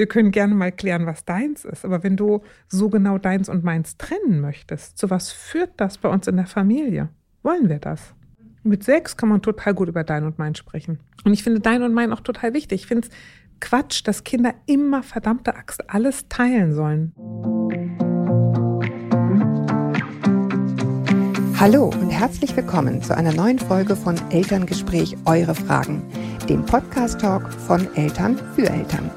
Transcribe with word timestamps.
Wir 0.00 0.06
können 0.06 0.30
gerne 0.30 0.54
mal 0.54 0.72
klären, 0.72 1.04
was 1.04 1.26
deins 1.26 1.66
ist. 1.66 1.84
Aber 1.84 2.02
wenn 2.02 2.16
du 2.16 2.40
so 2.68 2.88
genau 2.88 3.18
deins 3.18 3.50
und 3.50 3.64
meins 3.64 3.98
trennen 3.98 4.40
möchtest, 4.40 4.96
zu 4.96 5.10
was 5.10 5.30
führt 5.30 5.72
das 5.76 5.98
bei 5.98 6.08
uns 6.08 6.26
in 6.26 6.36
der 6.36 6.46
Familie? 6.46 7.10
Wollen 7.42 7.68
wir 7.68 7.80
das? 7.80 8.14
Mit 8.62 8.82
sechs 8.82 9.18
kann 9.18 9.28
man 9.28 9.42
total 9.42 9.74
gut 9.74 9.90
über 9.90 10.02
dein 10.02 10.24
und 10.24 10.38
mein 10.38 10.54
sprechen. 10.54 11.00
Und 11.26 11.34
ich 11.34 11.42
finde 11.42 11.60
dein 11.60 11.82
und 11.82 11.92
mein 11.92 12.14
auch 12.14 12.20
total 12.20 12.54
wichtig. 12.54 12.80
Ich 12.80 12.86
finde 12.86 13.08
es 13.08 13.14
Quatsch, 13.60 14.00
dass 14.08 14.24
Kinder 14.24 14.54
immer 14.64 15.02
verdammte 15.02 15.54
Axt 15.54 15.90
alles 15.90 16.26
teilen 16.30 16.72
sollen. 16.72 17.12
Hallo 21.58 21.90
und 22.00 22.08
herzlich 22.08 22.56
willkommen 22.56 23.02
zu 23.02 23.14
einer 23.14 23.34
neuen 23.34 23.58
Folge 23.58 23.94
von 23.94 24.16
Elterngespräch 24.30 25.18
Eure 25.26 25.54
Fragen, 25.54 26.02
dem 26.48 26.64
Podcast-Talk 26.64 27.52
von 27.52 27.86
Eltern 27.96 28.40
für 28.56 28.66
Eltern. 28.66 29.10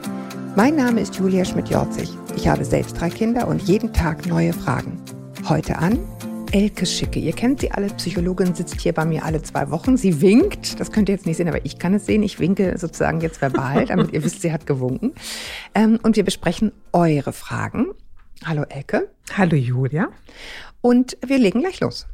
Mein 0.55 0.75
Name 0.75 1.01
ist 1.01 1.15
Julia 1.15 1.43
Schmidt-Jorzig. 1.43 2.11
Ich 2.35 2.47
habe 2.47 2.63
selbst 2.63 3.01
drei 3.01 3.09
Kinder 3.09 3.47
und 3.47 3.63
jeden 3.63 3.91
Tag 3.91 4.27
neue 4.27 4.53
Fragen. 4.53 5.01
Heute 5.49 5.79
an 5.79 5.97
Elke 6.51 6.85
Schicke. 6.85 7.19
Ihr 7.19 7.33
kennt 7.33 7.61
sie 7.61 7.71
alle. 7.71 7.87
Psychologin 7.87 8.53
sitzt 8.53 8.79
hier 8.79 8.93
bei 8.93 9.03
mir 9.03 9.25
alle 9.25 9.41
zwei 9.41 9.71
Wochen. 9.71 9.97
Sie 9.97 10.21
winkt. 10.21 10.79
Das 10.79 10.91
könnt 10.91 11.09
ihr 11.09 11.15
jetzt 11.15 11.25
nicht 11.25 11.37
sehen, 11.37 11.47
aber 11.47 11.65
ich 11.65 11.79
kann 11.79 11.95
es 11.95 12.05
sehen. 12.05 12.21
Ich 12.21 12.39
winke 12.39 12.77
sozusagen 12.77 13.19
jetzt 13.19 13.41
verbal, 13.41 13.85
damit 13.87 14.13
ihr 14.13 14.23
wisst, 14.23 14.43
sie 14.43 14.53
hat 14.53 14.67
gewunken. 14.67 15.15
Ähm, 15.73 15.99
und 16.03 16.17
wir 16.17 16.23
besprechen 16.23 16.71
eure 16.91 17.33
Fragen. 17.33 17.87
Hallo 18.45 18.63
Elke. 18.69 19.09
Hallo 19.35 19.55
Julia. 19.55 20.09
Und 20.81 21.17
wir 21.25 21.39
legen 21.39 21.61
gleich 21.61 21.79
los. 21.79 22.05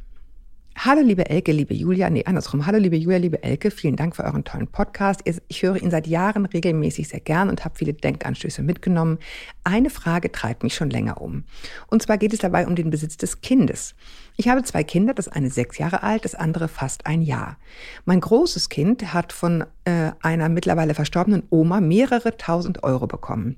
Hallo 0.82 1.02
liebe 1.02 1.28
Elke, 1.28 1.52
liebe 1.52 1.74
Julia, 1.74 2.08
nee, 2.08 2.24
andersrum. 2.24 2.64
Hallo 2.64 2.78
liebe 2.78 2.96
Julia, 2.96 3.18
liebe 3.18 3.42
Elke, 3.42 3.70
vielen 3.70 3.96
Dank 3.96 4.16
für 4.16 4.24
euren 4.24 4.44
tollen 4.44 4.66
Podcast. 4.66 5.20
Ich 5.48 5.62
höre 5.62 5.76
ihn 5.76 5.90
seit 5.90 6.06
Jahren 6.06 6.46
regelmäßig 6.46 7.06
sehr 7.06 7.20
gern 7.20 7.50
und 7.50 7.66
habe 7.66 7.76
viele 7.76 7.92
Denkanstöße 7.92 8.62
mitgenommen. 8.62 9.18
Eine 9.62 9.90
Frage 9.90 10.32
treibt 10.32 10.62
mich 10.62 10.74
schon 10.74 10.88
länger 10.88 11.20
um. 11.20 11.44
Und 11.88 12.00
zwar 12.00 12.16
geht 12.16 12.32
es 12.32 12.38
dabei 12.38 12.66
um 12.66 12.76
den 12.76 12.88
Besitz 12.88 13.18
des 13.18 13.42
Kindes. 13.42 13.94
Ich 14.38 14.48
habe 14.48 14.62
zwei 14.62 14.82
Kinder, 14.82 15.12
das 15.12 15.28
eine 15.28 15.50
sechs 15.50 15.76
Jahre 15.76 16.02
alt, 16.02 16.24
das 16.24 16.34
andere 16.34 16.66
fast 16.66 17.04
ein 17.04 17.20
Jahr. 17.20 17.58
Mein 18.06 18.20
großes 18.20 18.70
Kind 18.70 19.12
hat 19.12 19.34
von 19.34 19.66
äh, 19.84 20.12
einer 20.22 20.48
mittlerweile 20.48 20.94
verstorbenen 20.94 21.42
Oma 21.50 21.82
mehrere 21.82 22.38
tausend 22.38 22.84
Euro 22.84 23.06
bekommen. 23.06 23.56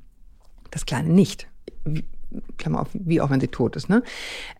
Das 0.72 0.86
kleine 0.86 1.10
nicht 1.10 1.46
Klammer 2.58 2.80
auf, 2.82 2.88
wie 2.92 3.20
auch 3.20 3.30
wenn 3.30 3.40
sie 3.40 3.48
tot 3.48 3.76
ist, 3.76 3.88
ne? 3.88 4.02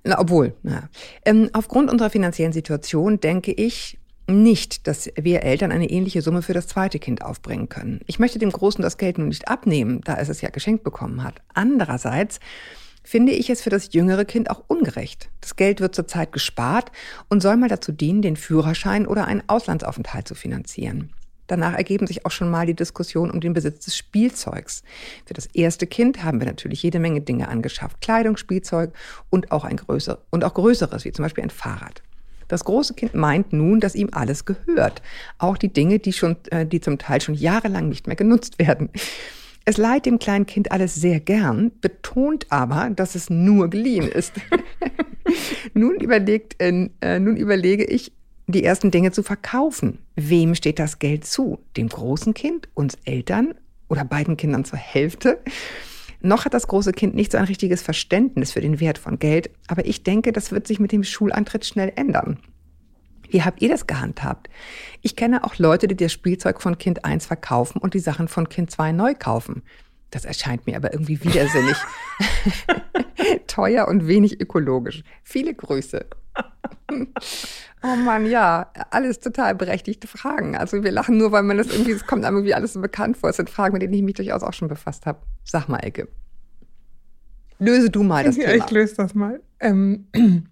Na, 0.05 0.19
obwohl, 0.19 0.55
na. 0.63 0.89
Ähm, 1.25 1.51
aufgrund 1.53 1.91
unserer 1.91 2.11
finanziellen 2.11 2.53
Situation 2.53 3.21
denke 3.21 3.53
ich 3.53 3.99
nicht, 4.29 4.87
dass 4.87 5.11
wir 5.17 5.43
Eltern 5.43 5.73
eine 5.73 5.91
ähnliche 5.91 6.23
Summe 6.23 6.43
für 6.43 6.55
das 6.55 6.67
zweite 6.67 6.99
Kind 6.99 7.23
aufbringen 7.23 7.69
können. 7.69 8.01
Ich 8.07 8.19
möchte 8.19 8.39
dem 8.39 8.51
Großen 8.51 8.83
das 8.83 8.97
Geld 8.97 9.19
nun 9.19 9.29
nicht 9.29 9.49
abnehmen, 9.49 10.01
da 10.05 10.17
es 10.17 10.29
es 10.29 10.41
ja 10.41 10.51
geschenkt 10.51 10.85
bekommen 10.85 11.25
hat. 11.25 11.43
Andererseits 11.55 12.39
finde 13.03 13.33
ich 13.33 13.51
es 13.51 13.63
für 13.63 13.71
das 13.71 13.93
jüngere 13.93 14.25
Kind 14.25 14.51
auch 14.51 14.63
ungerecht. 14.69 15.29
Das 15.41 15.57
Geld 15.57 15.81
wird 15.81 15.95
zurzeit 15.95 16.33
gespart 16.33 16.93
und 17.29 17.43
soll 17.43 17.57
mal 17.57 17.69
dazu 17.69 17.93
dienen, 17.93 18.23
den 18.23 18.37
Führerschein 18.37 19.07
oder 19.07 19.27
einen 19.27 19.43
Auslandsaufenthalt 19.49 20.29
zu 20.29 20.35
finanzieren. 20.35 21.11
Danach 21.53 21.75
ergeben 21.75 22.07
sich 22.07 22.25
auch 22.25 22.31
schon 22.31 22.51
mal 22.51 22.65
die 22.65 22.73
Diskussion 22.73 23.31
um 23.31 23.39
den 23.39 23.53
Besitz 23.53 23.85
des 23.85 23.95
Spielzeugs. 23.95 24.83
Für 25.27 25.35
das 25.35 25.45
erste 25.45 25.87
Kind 25.87 26.25
haben 26.25 26.41
wir 26.41 26.47
natürlich 26.47 26.83
jede 26.83 26.99
Menge 26.99 27.21
Dinge 27.21 27.49
angeschafft. 27.49 28.01
Kleidung, 28.01 28.39
Spielzeug 28.39 28.95
und 29.29 29.53
auch 29.53 29.65
ein 29.65 29.77
größer, 29.77 30.17
und 30.31 30.45
auch 30.45 30.55
größeres, 30.55 31.05
wie 31.05 31.13
zum 31.13 31.25
Beispiel 31.27 31.45
ein 31.45 31.51
Fahrrad. 31.51 32.03
Das 32.49 32.65
große 32.65 32.95
Kind 32.95 33.15
meint 33.15 33.53
nun, 33.53 33.81
dass 33.81 33.95
ihm 33.95 34.09
alles 34.13 34.47
gehört. 34.47 35.03
Auch 35.37 35.59
die 35.59 35.71
Dinge, 35.71 35.99
die 35.99 36.15
schon, 36.15 36.37
äh, 36.51 36.65
die 36.65 36.81
zum 36.81 36.97
Teil 36.97 37.21
schon 37.21 37.35
jahrelang 37.35 37.91
nicht 37.91 38.07
mehr 38.07 38.17
genutzt 38.17 38.59
werden. 38.59 38.89
Es 39.67 39.77
leiht 39.77 40.07
dem 40.07 40.19
kleinen 40.19 40.47
Kind 40.47 40.73
alles 40.73 40.95
sehr 40.95 41.21
gern, 41.21 41.71
betont 41.83 42.47
aber, 42.49 42.89
dass 42.89 43.15
es 43.15 43.29
nur 43.29 43.69
geliehen 43.69 44.09
ist. 44.09 44.33
nun, 45.75 45.97
überlegt, 46.01 46.57
äh, 46.63 46.89
nun 47.19 47.37
überlege 47.37 47.85
ich, 47.85 48.11
die 48.47 48.65
ersten 48.65 48.91
Dinge 48.91 49.13
zu 49.13 49.23
verkaufen. 49.23 49.99
Wem 50.17 50.55
steht 50.55 50.79
das 50.79 50.99
Geld 50.99 51.25
zu? 51.25 51.61
Dem 51.77 51.89
großen 51.89 52.35
Kind, 52.35 52.69
uns 52.75 52.97
Eltern 53.05 53.55
oder 53.89 54.05
beiden 54.05 54.37
Kindern 54.37 54.65
zur 54.65 54.79
Hälfte? 54.79 55.41
Noch 56.21 56.45
hat 56.45 56.55
das 56.55 56.69
große 56.69 56.93
Kind 56.93 57.15
nicht 57.15 57.33
so 57.33 57.39
ein 57.39 57.45
richtiges 57.45 57.83
Verständnis 57.83 58.53
für 58.53 58.61
den 58.61 58.81
Wert 58.81 58.99
von 58.99 59.19
Geld, 59.19 59.51
aber 59.67 59.87
ich 59.87 60.05
denke, 60.05 60.33
das 60.33 60.53
wird 60.53 60.67
sich 60.67 60.79
mit 60.79 60.93
dem 60.93 61.03
Schulantritt 61.03 61.67
schnell 61.67 61.93
ändern. 61.97 62.39
Wie 63.29 63.43
habt 63.43 63.63
ihr 63.63 63.69
das 63.69 63.87
gehandhabt? 63.87 64.49
Ich 65.01 65.17
kenne 65.17 65.43
auch 65.43 65.59
Leute, 65.59 65.89
die 65.89 65.97
das 65.97 66.13
Spielzeug 66.13 66.61
von 66.61 66.79
Kind 66.79 67.05
1 67.05 67.27
verkaufen 67.27 67.79
und 67.79 67.95
die 67.95 67.99
Sachen 67.99 68.29
von 68.29 68.49
Kind 68.49 68.71
2 68.71 68.93
neu 68.93 69.15
kaufen. 69.15 69.63
Das 70.11 70.25
erscheint 70.27 70.67
mir 70.67 70.77
aber 70.77 70.93
irgendwie 70.93 71.25
widersinnig. 71.25 71.77
Teuer 73.47 73.89
und 73.89 74.07
wenig 74.07 74.41
ökologisch. 74.41 75.03
Viele 75.23 75.55
Grüße. 75.55 76.07
Oh 77.85 77.97
Mann, 77.97 78.27
ja, 78.27 78.71
alles 78.91 79.19
total 79.19 79.57
berechtigte 79.57 80.07
Fragen. 80.07 80.57
Also 80.57 80.85
wir 80.85 80.93
lachen 80.93 81.17
nur, 81.17 81.33
weil 81.33 81.43
man 81.43 81.57
das 81.57 81.67
irgendwie, 81.67 81.91
es 81.91 82.07
kommt 82.07 82.25
einem 82.25 82.37
irgendwie 82.37 82.55
alles 82.55 82.75
so 82.75 82.81
bekannt 82.81 83.17
vor. 83.17 83.29
Es 83.31 83.37
sind 83.37 83.51
Fragen, 83.51 83.73
mit 83.73 83.83
denen 83.83 83.93
ich 83.93 84.03
mich 84.03 84.15
durchaus 84.15 84.45
auch 84.45 84.53
schon 84.53 84.69
befasst 84.69 85.05
habe. 85.05 85.19
Sag 85.43 85.69
mal, 85.69 85.79
Elke. 85.79 86.07
Löse 87.59 87.91
du 87.91 88.05
mal 88.05 88.23
das 88.23 88.37
ja, 88.39 88.51
Thema. 88.51 88.65
Ich 88.65 88.71
löse 88.71 88.95
das 88.95 89.15
mal. 89.17 89.41
Ähm, 89.59 90.07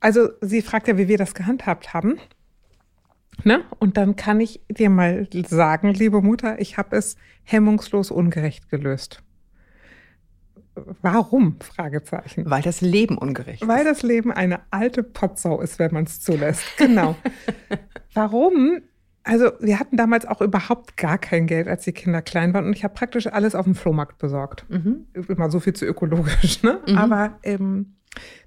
also 0.00 0.30
sie 0.40 0.62
fragt 0.62 0.88
ja, 0.88 0.96
wie 0.96 1.08
wir 1.08 1.18
das 1.18 1.34
gehandhabt 1.34 1.92
haben. 1.92 2.18
Ne? 3.44 3.62
Und 3.78 3.98
dann 3.98 4.16
kann 4.16 4.40
ich 4.40 4.60
dir 4.70 4.88
mal 4.88 5.28
sagen, 5.46 5.92
liebe 5.92 6.22
Mutter, 6.22 6.58
ich 6.58 6.78
habe 6.78 6.96
es 6.96 7.16
hemmungslos 7.42 8.10
ungerecht 8.10 8.70
gelöst. 8.70 9.22
Warum? 11.02 11.56
Fragezeichen. 11.60 12.48
Weil 12.48 12.62
das 12.62 12.80
Leben 12.80 13.18
ungerecht 13.18 13.62
ist. 13.62 13.68
Weil 13.68 13.84
das 13.84 14.02
Leben 14.02 14.32
eine 14.32 14.60
alte 14.70 15.02
Potsau 15.02 15.60
ist, 15.60 15.78
wenn 15.78 15.92
man 15.92 16.04
es 16.04 16.20
zulässt. 16.20 16.64
Genau. 16.76 17.16
Warum? 18.14 18.80
Also 19.22 19.52
wir 19.60 19.78
hatten 19.78 19.96
damals 19.96 20.26
auch 20.26 20.40
überhaupt 20.40 20.96
gar 20.96 21.18
kein 21.18 21.46
Geld, 21.46 21.68
als 21.68 21.84
die 21.84 21.92
Kinder 21.92 22.22
klein 22.22 22.54
waren. 22.54 22.66
Und 22.66 22.72
ich 22.72 22.84
habe 22.84 22.94
praktisch 22.94 23.26
alles 23.26 23.54
auf 23.54 23.64
dem 23.64 23.74
Flohmarkt 23.74 24.18
besorgt. 24.18 24.64
Mhm. 24.68 25.06
Immer 25.28 25.50
so 25.50 25.60
viel 25.60 25.74
zu 25.74 25.84
ökologisch. 25.84 26.62
Ne? 26.62 26.80
Mhm. 26.86 26.98
Aber 26.98 27.38
ähm, 27.42 27.94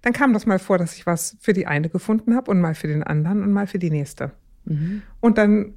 dann 0.02 0.14
kam 0.14 0.34
das 0.34 0.46
mal 0.46 0.60
vor, 0.60 0.78
dass 0.78 0.96
ich 0.96 1.06
was 1.06 1.38
für 1.40 1.54
die 1.54 1.68
eine 1.68 1.90
gefunden 1.90 2.36
habe 2.36 2.52
und 2.52 2.60
mal 2.60 2.76
für 2.76 2.88
den 2.88 3.04
anderen 3.04 3.44
und 3.44 3.52
mal 3.52 3.68
für 3.68 3.80
die 3.80 3.92
nächste. 3.92 4.32
Mhm. 4.66 5.04
Und 5.20 5.38
dann 5.38 5.76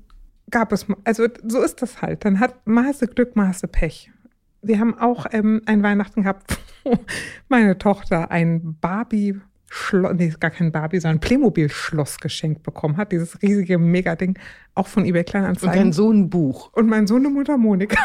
gab 0.50 0.72
es, 0.72 0.86
also 1.04 1.26
so 1.46 1.62
ist 1.62 1.82
das 1.82 2.02
halt. 2.02 2.24
Dann 2.24 2.40
hat 2.40 2.66
Maße 2.66 3.06
Glück, 3.08 3.36
Maße 3.36 3.68
Pech 3.68 4.10
wir 4.66 4.78
haben 4.78 4.98
auch 4.98 5.26
ähm, 5.32 5.62
ein 5.66 5.82
Weihnachten 5.82 6.22
gehabt, 6.22 6.58
wo 6.84 6.98
meine 7.48 7.78
Tochter 7.78 8.30
ein 8.30 8.76
Barbie 8.80 9.40
Schloss, 9.68 10.14
nee, 10.14 10.32
gar 10.38 10.50
kein 10.50 10.70
Barbie, 10.70 11.00
sondern 11.00 11.20
Playmobil-Schloss 11.20 12.18
geschenkt 12.18 12.62
bekommen 12.62 12.96
hat. 12.96 13.12
Dieses 13.12 13.42
riesige 13.42 13.78
Megading, 13.78 14.38
auch 14.74 14.86
von 14.86 15.04
eBay 15.04 15.24
Kleinanzeigen. 15.24 15.70
Und 15.70 15.76
dein 15.76 15.92
Sohn 15.92 16.20
ein 16.20 16.30
Buch. 16.30 16.72
Und 16.72 16.86
mein 16.88 17.06
Sohn 17.06 17.26
eine 17.26 17.30
Mutter 17.30 17.58
Monika. 17.58 18.00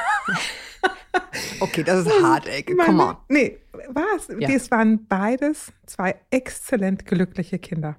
okay, 1.59 1.83
das 1.83 2.05
ist 2.05 2.23
hart, 2.23 2.47
ey. 2.47 2.63
Komm 2.63 2.95
mal. 2.95 3.17
Nee, 3.29 3.59
was? 3.89 4.28
Ja. 4.39 4.49
Es 4.49 4.72
waren 4.72 5.05
beides 5.05 5.72
zwei 5.85 6.16
exzellent 6.31 7.05
glückliche 7.05 7.59
Kinder. 7.59 7.97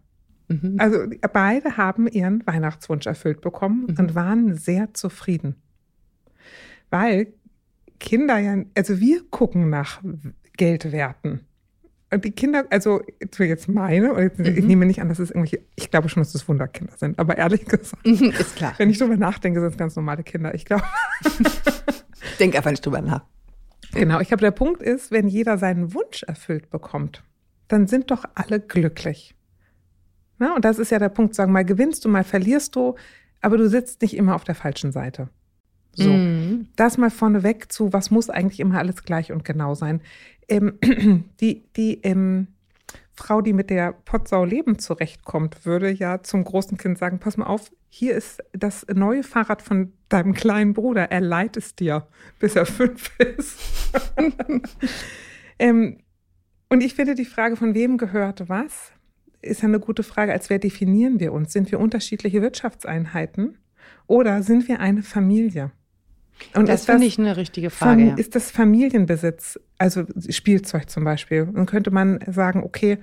Mhm. 0.48 0.76
Also 0.78 0.98
beide 1.32 1.76
haben 1.76 2.08
ihren 2.08 2.46
Weihnachtswunsch 2.46 3.06
erfüllt 3.06 3.40
bekommen 3.40 3.86
mhm. 3.88 3.96
und 3.98 4.14
waren 4.14 4.54
sehr 4.56 4.92
zufrieden. 4.92 5.56
Weil 6.90 7.32
Kinder 8.02 8.38
ja, 8.38 8.56
also 8.76 8.98
wir 8.98 9.22
gucken 9.30 9.70
nach 9.70 10.02
Geldwerten. 10.56 11.46
Und 12.10 12.24
die 12.24 12.32
Kinder, 12.32 12.64
also 12.68 13.00
jetzt 13.38 13.68
meine, 13.68 14.12
und 14.12 14.38
mhm. 14.38 14.44
ich 14.44 14.64
nehme 14.64 14.84
nicht 14.86 15.00
an, 15.00 15.08
dass 15.08 15.20
es 15.20 15.30
irgendwelche, 15.30 15.60
ich 15.76 15.90
glaube 15.90 16.08
schon, 16.08 16.20
dass 16.20 16.34
es 16.34 16.46
Wunderkinder 16.46 16.92
sind, 16.96 17.18
aber 17.18 17.38
ehrlich 17.38 17.64
gesagt, 17.64 17.92
mhm, 18.04 18.32
ist 18.38 18.56
klar. 18.56 18.74
wenn 18.76 18.90
ich 18.90 18.98
drüber 18.98 19.16
nachdenke, 19.16 19.60
sind 19.60 19.70
es 19.70 19.78
ganz 19.78 19.96
normale 19.96 20.24
Kinder. 20.24 20.52
Ich 20.52 20.64
glaube. 20.64 20.82
Denk 22.40 22.56
einfach 22.56 22.72
nicht 22.72 22.84
drüber 22.84 23.00
nach. 23.00 23.24
Genau, 23.94 24.20
ich 24.20 24.28
glaube, 24.28 24.42
der 24.42 24.50
Punkt 24.50 24.82
ist, 24.82 25.12
wenn 25.12 25.28
jeder 25.28 25.56
seinen 25.56 25.94
Wunsch 25.94 26.24
erfüllt 26.24 26.70
bekommt, 26.70 27.22
dann 27.68 27.86
sind 27.86 28.10
doch 28.10 28.24
alle 28.34 28.58
glücklich. 28.58 29.36
Na, 30.38 30.56
und 30.56 30.64
das 30.64 30.80
ist 30.80 30.90
ja 30.90 30.98
der 30.98 31.08
Punkt, 31.08 31.36
sagen 31.36 31.52
mal 31.52 31.64
gewinnst 31.64 32.04
du, 32.04 32.08
mal 32.08 32.24
verlierst 32.24 32.74
du, 32.74 32.96
aber 33.40 33.58
du 33.58 33.68
sitzt 33.68 34.02
nicht 34.02 34.16
immer 34.16 34.34
auf 34.34 34.44
der 34.44 34.56
falschen 34.56 34.90
Seite. 34.90 35.28
So, 35.94 36.10
mhm. 36.10 36.68
das 36.76 36.96
mal 36.96 37.10
vorneweg 37.10 37.70
zu, 37.70 37.92
was 37.92 38.10
muss 38.10 38.30
eigentlich 38.30 38.60
immer 38.60 38.78
alles 38.78 39.04
gleich 39.04 39.30
und 39.32 39.44
genau 39.44 39.74
sein. 39.74 40.00
Ähm, 40.48 40.78
die 41.40 41.64
die 41.76 42.00
ähm, 42.02 42.48
Frau, 43.14 43.42
die 43.42 43.52
mit 43.52 43.70
der 43.70 43.92
Potsau 43.92 44.44
Leben 44.44 44.78
zurechtkommt, 44.78 45.66
würde 45.66 45.90
ja 45.90 46.22
zum 46.22 46.44
großen 46.44 46.78
Kind 46.78 46.98
sagen, 46.98 47.18
pass 47.18 47.36
mal 47.36 47.46
auf, 47.46 47.70
hier 47.88 48.14
ist 48.14 48.42
das 48.52 48.86
neue 48.92 49.22
Fahrrad 49.22 49.60
von 49.60 49.92
deinem 50.08 50.32
kleinen 50.32 50.72
Bruder, 50.72 51.10
er 51.10 51.20
leiht 51.20 51.58
es 51.58 51.74
dir, 51.74 52.06
bis 52.38 52.56
er 52.56 52.64
fünf 52.64 53.10
ist. 53.18 53.58
ähm, 55.58 55.98
und 56.70 56.82
ich 56.82 56.94
finde 56.94 57.14
die 57.14 57.26
Frage, 57.26 57.56
von 57.56 57.74
wem 57.74 57.98
gehört 57.98 58.48
was, 58.48 58.92
ist 59.42 59.60
ja 59.60 59.68
eine 59.68 59.80
gute 59.80 60.02
Frage, 60.02 60.32
als 60.32 60.48
wer 60.48 60.58
definieren 60.58 61.20
wir 61.20 61.32
uns? 61.32 61.52
Sind 61.52 61.70
wir 61.70 61.80
unterschiedliche 61.80 62.40
Wirtschaftseinheiten 62.40 63.58
oder 64.06 64.42
sind 64.42 64.68
wir 64.68 64.80
eine 64.80 65.02
Familie? 65.02 65.72
Und 66.54 66.68
das 66.68 66.86
finde 66.86 67.06
ich 67.06 67.18
eine 67.18 67.36
richtige 67.36 67.70
Frage. 67.70 68.08
Ja. 68.08 68.14
Ist 68.14 68.34
das 68.34 68.50
Familienbesitz, 68.50 69.58
also 69.78 70.04
Spielzeug 70.28 70.88
zum 70.90 71.04
Beispiel? 71.04 71.46
Dann 71.46 71.66
könnte 71.66 71.90
man 71.90 72.20
sagen, 72.26 72.62
okay, 72.62 72.98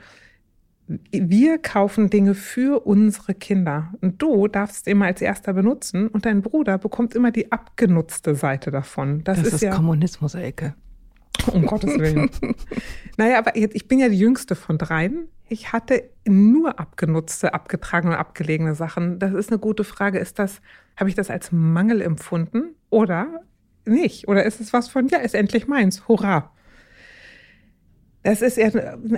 wir 1.11 1.59
kaufen 1.59 2.09
Dinge 2.09 2.33
für 2.33 2.85
unsere 2.85 3.35
Kinder 3.35 3.93
und 4.01 4.21
du 4.21 4.47
darfst 4.47 4.87
immer 4.87 5.05
als 5.05 5.21
erster 5.21 5.53
benutzen 5.53 6.07
und 6.07 6.25
dein 6.25 6.41
Bruder 6.41 6.79
bekommt 6.79 7.13
immer 7.13 7.31
die 7.31 7.51
abgenutzte 7.51 8.33
Seite 8.33 8.71
davon. 8.71 9.23
Das, 9.23 9.37
das 9.37 9.47
ist, 9.47 9.53
ist 9.55 9.61
ja 9.61 9.75
Kommunismus-Ecke. 9.75 10.73
Um 11.53 11.65
Gottes 11.65 11.97
Willen. 11.97 12.29
naja, 13.17 13.37
aber 13.37 13.57
jetzt, 13.57 13.75
ich 13.75 13.87
bin 13.87 13.99
ja 13.99 14.09
die 14.09 14.19
jüngste 14.19 14.55
von 14.55 14.77
dreien. 14.77 15.27
Ich 15.47 15.71
hatte 15.71 16.03
nur 16.27 16.79
abgenutzte, 16.79 17.53
abgetragene 17.53 18.13
und 18.13 18.19
abgelegene 18.19 18.75
Sachen. 18.75 19.19
Das 19.19 19.33
ist 19.33 19.49
eine 19.49 19.59
gute 19.59 19.83
Frage. 19.83 20.19
Ist 20.19 20.39
das, 20.39 20.61
habe 20.95 21.09
ich 21.09 21.15
das 21.15 21.29
als 21.29 21.51
Mangel 21.51 22.01
empfunden 22.01 22.75
oder 22.89 23.41
nicht? 23.85 24.27
Oder 24.27 24.43
ist 24.43 24.59
es 24.61 24.73
was 24.73 24.89
von, 24.89 25.07
ja, 25.07 25.19
ist 25.19 25.35
endlich 25.35 25.67
meins, 25.67 26.07
hurra. 26.07 26.51
Das 28.21 28.41
ist 28.41 28.57
ja 28.57 28.69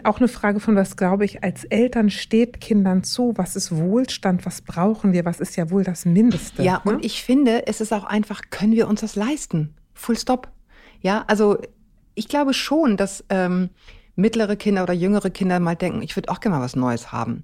auch 0.03 0.19
eine 0.19 0.27
Frage 0.27 0.59
von, 0.59 0.75
was 0.75 0.95
glaube 0.95 1.25
ich, 1.25 1.43
als 1.43 1.63
Eltern 1.65 2.11
steht 2.11 2.61
Kindern 2.61 3.03
zu, 3.03 3.33
was 3.35 3.55
ist 3.55 3.75
Wohlstand, 3.75 4.45
was 4.45 4.61
brauchen 4.61 5.11
wir, 5.11 5.25
was 5.25 5.39
ist 5.39 5.55
ja 5.55 5.71
wohl 5.71 5.83
das 5.83 6.05
Mindeste. 6.05 6.61
Ja, 6.61 6.81
ne? 6.85 6.93
und 6.93 7.05
ich 7.05 7.23
finde, 7.23 7.65
es 7.65 7.81
ist 7.81 7.93
auch 7.93 8.03
einfach, 8.03 8.41
können 8.51 8.73
wir 8.73 8.87
uns 8.87 9.01
das 9.01 9.15
leisten? 9.15 9.73
Full 9.95 10.17
stop. 10.17 10.51
Ja, 11.01 11.23
also 11.25 11.57
ich 12.15 12.27
glaube 12.27 12.53
schon, 12.53 12.97
dass 12.97 13.23
ähm, 13.29 13.69
mittlere 14.15 14.55
Kinder 14.55 14.83
oder 14.83 14.93
jüngere 14.93 15.29
Kinder 15.29 15.59
mal 15.59 15.75
denken, 15.75 16.01
ich 16.01 16.15
würde 16.15 16.29
auch 16.29 16.39
gerne 16.39 16.57
mal 16.57 16.63
was 16.63 16.75
Neues 16.75 17.11
haben. 17.11 17.43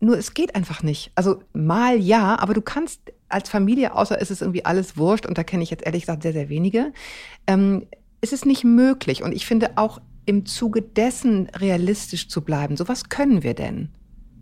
Nur 0.00 0.18
es 0.18 0.34
geht 0.34 0.54
einfach 0.54 0.82
nicht. 0.82 1.10
Also 1.14 1.42
mal 1.52 1.96
ja, 1.96 2.38
aber 2.38 2.54
du 2.54 2.60
kannst 2.60 3.00
als 3.28 3.48
Familie, 3.48 3.94
außer 3.94 4.20
es 4.20 4.30
ist 4.30 4.42
irgendwie 4.42 4.64
alles 4.64 4.96
wurscht, 4.96 5.26
und 5.26 5.38
da 5.38 5.44
kenne 5.44 5.62
ich 5.62 5.70
jetzt 5.70 5.84
ehrlich 5.84 6.02
gesagt 6.02 6.22
sehr, 6.22 6.32
sehr 6.32 6.48
wenige, 6.48 6.92
ähm, 7.46 7.86
es 8.20 8.32
ist 8.32 8.46
nicht 8.46 8.64
möglich. 8.64 9.22
Und 9.22 9.32
ich 9.32 9.46
finde 9.46 9.72
auch 9.76 10.00
im 10.26 10.44
Zuge 10.44 10.82
dessen 10.82 11.48
realistisch 11.56 12.28
zu 12.28 12.42
bleiben. 12.42 12.76
So 12.76 12.88
was 12.88 13.08
können 13.08 13.42
wir 13.42 13.54
denn? 13.54 13.90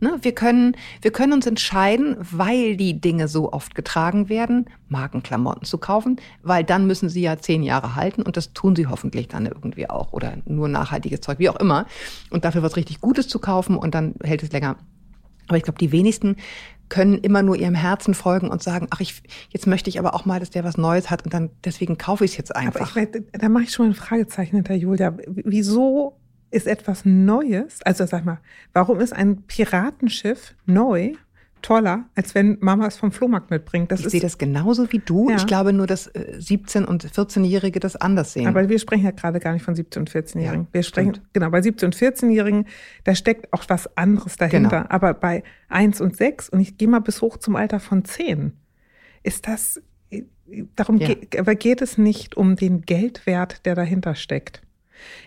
Ne? 0.05 0.19
Wir, 0.21 0.35
können, 0.35 0.77
wir 1.01 1.12
können 1.12 1.33
uns 1.33 1.47
entscheiden, 1.47 2.17
weil 2.21 2.77
die 2.77 3.01
Dinge 3.01 3.27
so 3.27 3.51
oft 3.53 3.75
getragen 3.75 4.29
werden, 4.29 4.67
Markenklamotten 4.89 5.65
zu 5.65 5.79
kaufen, 5.79 6.21
weil 6.43 6.62
dann 6.62 6.87
müssen 6.87 7.09
sie 7.09 7.23
ja 7.23 7.39
zehn 7.39 7.62
Jahre 7.62 7.95
halten 7.95 8.21
und 8.21 8.37
das 8.37 8.53
tun 8.53 8.77
sie 8.77 8.87
hoffentlich 8.87 9.29
dann 9.29 9.47
irgendwie 9.47 9.89
auch 9.89 10.12
oder 10.12 10.35
nur 10.45 10.69
nachhaltiges 10.69 11.23
Zeug, 11.23 11.39
wie 11.39 11.49
auch 11.49 11.56
immer. 11.56 11.87
Und 12.29 12.45
dafür 12.45 12.62
was 12.62 12.77
richtig 12.77 13.01
Gutes 13.01 13.29
zu 13.29 13.39
kaufen 13.39 13.79
und 13.79 13.95
dann 13.95 14.15
hält 14.23 14.43
es 14.43 14.53
länger. 14.53 14.77
Aber 15.49 15.56
ich 15.56 15.62
glaube, 15.62 15.79
die 15.79 15.91
wenigsten 15.91 16.37
können 16.91 17.17
immer 17.17 17.43
nur 17.43 17.56
ihrem 17.56 17.75
Herzen 17.75 18.12
folgen 18.12 18.51
und 18.51 18.62
sagen, 18.62 18.89
ach, 18.91 19.01
ich, 19.01 19.23
jetzt 19.49 19.67
möchte 19.67 19.89
ich 19.89 19.99
aber 19.99 20.15
auch 20.15 20.27
mal, 20.27 20.39
dass 20.39 20.51
der 20.51 20.65
was 20.65 20.77
Neues 20.77 21.11
hat 21.11 21.25
und 21.25 21.33
dann 21.33 21.49
deswegen 21.65 21.97
kaufe 21.97 22.27
ich 22.27 22.33
es 22.33 22.37
jetzt 22.37 22.55
einfach. 22.55 22.91
Aber 22.91 23.03
ich, 23.03 23.23
da 23.33 23.49
mache 23.49 23.65
ich 23.65 23.71
schon 23.71 23.87
mal 23.87 23.93
ein 23.93 23.97
Fragezeichen 23.97 24.56
hinter 24.56 24.75
Julia. 24.75 25.17
Wieso 25.27 26.21
ist 26.55 26.67
etwas 26.67 27.05
Neues, 27.05 27.83
also 27.83 28.06
sag 28.06 28.25
mal, 28.25 28.39
warum 28.73 29.01
ist 29.01 29.12
ein 29.12 29.43
Piratenschiff 29.43 30.55
neu 30.67 31.15
toller, 31.65 32.05
als 32.15 32.35
wenn 32.35 32.59
Mama 32.61 32.87
es 32.87 32.99
vom 32.99 33.11
Flohmarkt 33.11 33.51
mitbringt. 33.51 33.91
Das 33.91 34.01
ich 34.01 34.11
sehe 34.11 34.21
das 34.21 34.37
genauso 34.37 34.93
wie 34.93 34.99
du. 34.99 35.31
Ja. 35.31 35.37
Ich 35.37 35.47
glaube 35.47 35.73
nur, 35.73 35.87
dass 35.87 36.15
17- 36.15 36.83
äh, 36.83 36.87
und 36.87 37.06
14-Jährige 37.06 37.81
das 37.81 37.97
anders 37.97 38.35
sehen. 38.35 38.47
Aber 38.47 38.69
wir 38.69 38.79
sprechen 38.79 39.05
ja 39.05 39.12
gerade 39.12 39.41
gar 39.41 39.55
nicht 39.55 39.65
von 39.65 39.75
17- 39.75 39.99
und 39.99 40.11
14-Jährigen. 40.11 40.65
Ja, 40.65 40.69
wir 40.73 40.83
sprechen, 40.83 41.15
stimmt. 41.15 41.33
genau, 41.33 41.49
bei 41.49 41.61
17- 41.61 41.87
und 41.87 41.97
14-Jährigen, 41.97 42.67
da 43.05 43.15
steckt 43.15 43.51
auch 43.55 43.65
was 43.69 43.97
anderes 43.97 44.37
dahinter. 44.37 44.83
Genau. 44.83 44.91
Aber 44.91 45.15
bei 45.15 45.43
1 45.71 46.03
und 46.03 46.17
6, 46.17 46.51
und 46.51 46.61
ich 46.61 46.77
gehe 46.77 46.87
mal 46.87 47.01
bis 47.01 47.23
hoch 47.23 47.39
zum 47.39 47.56
Alter 47.56 47.81
von 47.81 48.05
10, 48.05 48.53
ist 49.23 49.49
das, 49.49 49.81
äh, 50.11 50.25
darum 50.77 50.99
ja. 50.99 51.09
geht, 51.09 51.39
aber 51.39 51.55
geht 51.55 51.81
es 51.81 51.97
nicht 51.97 52.37
um 52.37 52.56
den 52.56 52.83
Geldwert, 52.83 53.65
der 53.65 53.75
dahinter 53.75 54.15
steckt. 54.17 54.61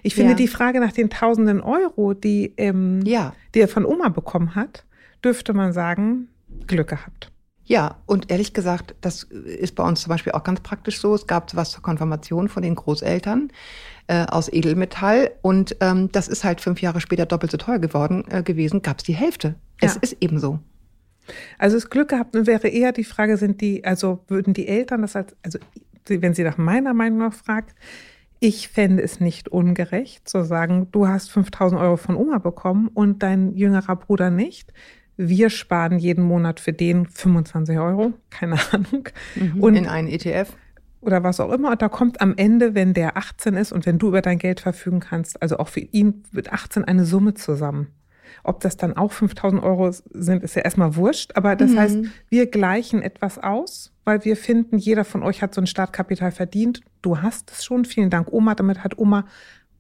Ich 0.04 0.16
finde 0.16 0.32
ja. 0.32 0.38
die 0.38 0.48
Frage 0.48 0.80
nach 0.80 0.92
den 0.92 1.10
tausenden 1.10 1.62
Euro, 1.62 2.14
die, 2.14 2.54
ähm, 2.58 3.02
ja. 3.04 3.34
die 3.54 3.62
er 3.62 3.68
von 3.68 3.86
Oma 3.86 4.10
bekommen 4.10 4.56
hat, 4.56 4.86
dürfte 5.24 5.54
man 5.54 5.74
sagen, 5.74 6.30
Glück 6.68 6.90
gehabt. 6.90 7.32
Ja, 7.68 7.98
und 8.06 8.32
ehrlich 8.32 8.54
gesagt, 8.54 8.96
das 9.02 9.24
ist 9.24 9.76
bei 9.76 9.84
uns 9.84 10.02
zum 10.02 10.10
Beispiel 10.10 10.32
auch 10.32 10.44
ganz 10.44 10.62
praktisch 10.62 11.02
so. 11.02 11.14
Es 11.14 11.28
gab 11.28 11.54
was 11.54 11.72
zur 11.72 11.82
Konfirmation 11.82 12.48
von 12.48 12.64
den 12.64 12.76
Großeltern 12.76 13.52
äh, 14.08 14.26
aus 14.26 14.48
Edelmetall 14.52 15.32
und 15.42 15.76
ähm, 15.82 16.10
das 16.14 16.30
ist 16.30 16.46
halt 16.46 16.62
fünf 16.62 16.82
Jahre 16.82 17.02
später 17.02 17.26
doppelt 17.26 17.52
so 17.52 17.58
teuer 17.58 17.80
geworden 17.80 18.24
äh, 18.30 18.42
gewesen, 18.42 18.82
gab 18.82 19.00
es 19.00 19.04
die 19.04 19.16
Hälfte. 19.16 19.56
Es 19.82 19.96
ja. 19.96 20.02
ist 20.02 20.18
eben 20.22 20.40
so. 20.40 20.60
Also 21.58 21.76
das 21.76 21.90
Glück 21.90 22.08
gehabt 22.08 22.34
wäre 22.34 22.70
eher 22.70 22.94
die 22.94 23.04
Frage, 23.04 23.36
sind 23.36 23.60
die, 23.60 23.84
also 23.84 24.24
würden 24.30 24.54
die 24.54 24.70
Eltern 24.70 25.02
das 25.02 25.18
als, 25.18 25.36
also 25.44 25.60
wenn 26.08 26.34
sie 26.34 26.44
nach 26.44 26.58
meiner 26.58 26.94
Meinung 26.94 27.20
nach 27.20 27.34
fragt, 27.34 27.76
ich 28.40 28.70
fände 28.70 29.02
es 29.02 29.20
nicht 29.20 29.50
ungerecht 29.50 30.28
zu 30.28 30.44
sagen, 30.44 30.88
du 30.92 31.08
hast 31.08 31.32
5000 31.32 31.82
Euro 31.82 31.98
von 31.98 32.16
Oma 32.16 32.38
bekommen 32.38 32.90
und 32.94 33.24
dein 33.24 33.56
jüngerer 33.56 33.96
Bruder 33.96 34.30
nicht. 34.30 34.74
Wir 35.18 35.50
sparen 35.50 35.98
jeden 35.98 36.24
Monat 36.24 36.60
für 36.60 36.74
den 36.74 37.08
25 37.08 37.80
Euro, 37.80 38.14
keine 38.30 38.58
Ahnung. 38.72 39.10
Mhm, 39.36 39.64
und 39.64 39.76
in 39.76 39.88
einen 39.88 40.08
ETF. 40.08 40.56
Oder 41.02 41.24
was 41.24 41.40
auch 41.40 41.52
immer. 41.52 41.72
Und 41.72 41.82
da 41.82 41.90
kommt 41.90 42.22
am 42.22 42.36
Ende, 42.38 42.76
wenn 42.76 42.94
der 42.94 43.18
18 43.18 43.56
ist 43.56 43.72
und 43.72 43.86
wenn 43.86 43.98
du 43.98 44.10
über 44.10 44.22
dein 44.22 44.40
Geld 44.40 44.60
verfügen 44.60 45.00
kannst, 45.00 45.42
also 45.42 45.58
auch 45.58 45.70
für 45.70 45.80
ihn 45.80 46.24
mit 46.32 46.52
18 46.52 46.86
eine 46.86 47.06
Summe 47.06 47.34
zusammen. 47.34 47.88
Ob 48.48 48.62
das 48.62 48.78
dann 48.78 48.96
auch 48.96 49.12
5000 49.12 49.62
Euro 49.62 49.92
sind, 49.92 50.42
ist 50.42 50.56
ja 50.56 50.62
erstmal 50.62 50.96
wurscht. 50.96 51.34
Aber 51.36 51.58
das 51.58 51.72
mhm. 51.72 51.80
heißt, 51.80 51.98
wir 52.30 52.48
gleichen 52.48 53.02
etwas 53.02 53.38
aus, 53.38 53.92
weil 54.06 54.24
wir 54.24 54.38
finden, 54.38 54.78
jeder 54.78 55.04
von 55.04 55.22
euch 55.22 55.42
hat 55.42 55.54
so 55.54 55.60
ein 55.60 55.68
Startkapital 55.68 56.32
verdient. 56.32 56.80
Du 57.02 57.22
hast 57.22 57.52
es 57.52 57.66
schon. 57.66 57.84
Vielen 57.84 58.10
Dank, 58.10 58.32
Oma. 58.32 58.56
Damit 58.56 58.86
hat 58.86 58.98
Oma 58.98 59.26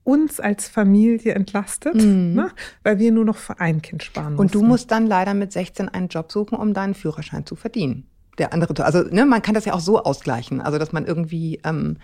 uns 0.03 0.39
als 0.41 0.67
Familie 0.67 1.33
entlastet, 1.33 1.95
mhm. 1.95 2.33
ne? 2.33 2.51
weil 2.83 2.99
wir 2.99 3.11
nur 3.11 3.25
noch 3.25 3.37
für 3.37 3.59
ein 3.59 3.81
Kind 3.81 4.03
sparen 4.03 4.35
mussten. 4.35 4.41
Und 4.41 4.55
du 4.55 4.63
musst 4.63 4.91
dann 4.91 5.07
leider 5.07 5.33
mit 5.33 5.51
16 5.53 5.89
einen 5.89 6.09
Job 6.09 6.31
suchen, 6.31 6.57
um 6.57 6.73
deinen 6.73 6.93
Führerschein 6.93 7.45
zu 7.45 7.55
verdienen. 7.55 8.05
Der 8.37 8.53
andere, 8.53 8.85
also 8.85 9.03
ne, 9.03 9.25
man 9.25 9.41
kann 9.41 9.53
das 9.53 9.65
ja 9.65 9.73
auch 9.73 9.79
so 9.79 10.03
ausgleichen, 10.03 10.61
also 10.61 10.77
dass 10.77 10.91
man 10.91 11.05
irgendwie 11.05 11.59
ähm, 11.63 11.97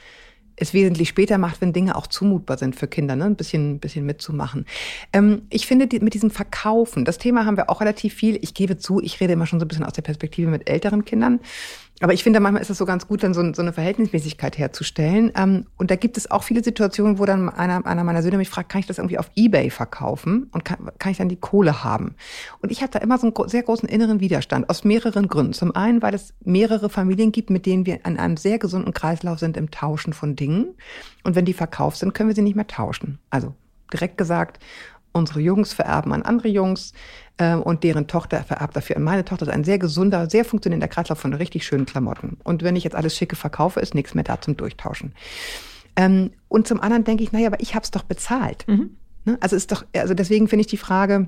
es 0.56 0.74
wesentlich 0.74 1.10
später 1.10 1.38
macht, 1.38 1.62
wenn 1.62 1.74
Dinge 1.74 1.96
auch 1.96 2.08
zumutbar 2.08 2.58
sind 2.58 2.76
für 2.76 2.88
Kinder, 2.88 3.16
ne? 3.16 3.26
ein 3.26 3.36
bisschen, 3.36 3.76
ein 3.76 3.80
bisschen 3.80 4.06
mitzumachen. 4.06 4.66
Ähm, 5.12 5.44
ich 5.50 5.66
finde 5.66 5.88
die, 5.88 6.00
mit 6.00 6.14
diesem 6.14 6.32
Verkaufen, 6.32 7.06
das 7.06 7.18
Thema 7.18 7.46
haben 7.46 7.58
wir 7.58 7.70
auch 7.70 7.82
relativ 7.82 8.14
viel. 8.14 8.38
Ich 8.42 8.54
gebe 8.54 8.78
zu, 8.78 9.02
ich 9.02 9.20
rede 9.20 9.34
immer 9.34 9.46
schon 9.46 9.60
so 9.60 9.66
ein 9.66 9.68
bisschen 9.68 9.86
aus 9.86 9.94
der 9.94 10.02
Perspektive 10.02 10.50
mit 10.50 10.70
älteren 10.70 11.06
Kindern. 11.06 11.40
Aber 12.04 12.14
ich 12.14 12.22
finde, 12.22 12.42
manchmal 12.42 12.62
ist 12.62 12.70
es 12.70 12.78
so 12.78 12.86
ganz 12.86 13.08
gut, 13.08 13.24
dann 13.24 13.34
so, 13.34 13.54
so 13.54 13.62
eine 13.62 13.72
Verhältnismäßigkeit 13.72 14.58
herzustellen. 14.58 15.32
Ähm, 15.38 15.68
und 15.78 15.90
da 15.90 15.96
gibt 15.96 16.18
es 16.18 16.30
auch 16.30 16.44
viele 16.44 16.62
Situationen, 16.62 17.18
wo 17.18 17.24
dann 17.24 17.48
einer, 17.48 17.86
einer 17.86 18.04
meiner 18.04 18.22
Söhne 18.22 18.36
mich 18.36 18.50
fragt, 18.50 18.68
kann 18.68 18.80
ich 18.80 18.88
das 18.88 18.98
irgendwie 18.98 19.18
auf 19.18 19.32
Ebay 19.36 19.70
verkaufen 19.70 20.50
und 20.52 20.66
kann, 20.66 20.92
kann 21.00 21.14
ich 21.14 21.18
dann 21.18 21.30
die 21.30 21.38
Kohle 21.38 21.86
haben? 21.86 22.16
Und 22.62 22.74
ich 22.74 22.82
habe 22.82 22.92
da 22.92 23.00
immer 23.00 23.18
so 23.18 23.28
einen 23.28 23.50
sehr 23.50 23.64
großen 23.64 23.88
inneren 23.88 24.20
Widerstand 24.20 24.70
aus 24.70 24.84
mehreren 24.84 25.30
Gründen. 25.30 25.54
Zum 25.54 25.74
einen, 25.78 26.02
weil 26.02 26.14
es 26.14 26.34
mehrere 26.44 26.90
Familien 26.90 27.32
gibt, 27.32 27.50
mit 27.50 27.66
denen 27.66 27.86
wir 27.86 28.02
an 28.04 28.20
einem 28.20 28.36
sehr 28.36 28.60
gesunden 28.60 28.94
Kreislauf 28.94 29.40
sind 29.40 29.56
im 29.56 29.72
Tauschen 29.72 30.12
von 30.12 30.36
Dingen. 30.36 30.76
Und 31.24 31.36
wenn 31.36 31.46
die 31.46 31.54
verkauft 31.54 32.00
sind, 32.00 32.14
können 32.14 32.28
wir 32.28 32.36
sie 32.36 32.42
nicht 32.42 32.58
mehr 32.58 32.68
tauschen. 32.68 33.20
Also 33.30 33.56
direkt 33.94 34.18
gesagt, 34.18 34.60
unsere 35.14 35.40
Jungs 35.40 35.72
vererben 35.72 36.12
an 36.12 36.24
andere 36.24 36.50
Jungs 36.50 36.92
äh, 37.38 37.56
und 37.56 37.84
deren 37.84 38.08
Tochter 38.08 38.44
vererbt 38.44 38.76
dafür 38.76 38.98
an 38.98 39.04
meine 39.04 39.26
Tochter. 39.26 39.48
Ist 39.48 39.54
ein 39.54 39.64
sehr 39.64 39.80
gesunder, 39.80 40.30
sehr 40.30 40.46
funktionierender 40.46 40.88
Kreislauf 40.88 41.20
von 41.20 41.34
richtig 41.34 41.66
schönen 41.66 41.86
Klamotten. 41.86 42.38
Und 42.44 42.64
wenn 42.64 42.76
ich 42.76 42.84
jetzt 42.84 42.96
alles 42.96 43.16
schicke 43.16 43.36
verkaufe, 43.36 43.80
ist 43.80 43.96
nichts 43.96 44.14
mehr 44.14 44.24
da 44.24 44.40
zum 44.42 44.58
Durchtauschen. 44.58 45.14
Ähm, 45.96 46.32
und 46.48 46.68
zum 46.68 46.82
anderen 46.82 47.04
denke 47.04 47.24
ich, 47.24 47.32
naja, 47.32 47.48
aber 47.48 47.60
ich 47.60 47.76
habe 47.76 47.84
es 47.84 47.92
doch 47.92 48.04
bezahlt. 48.04 48.68
Mhm. 48.68 48.98
Ne? 49.26 49.38
Also 49.42 49.56
ist 49.56 49.72
doch, 49.72 49.86
also 49.96 50.14
deswegen 50.14 50.48
finde 50.48 50.62
ich 50.62 50.68
die 50.68 50.78
Frage, 50.78 51.28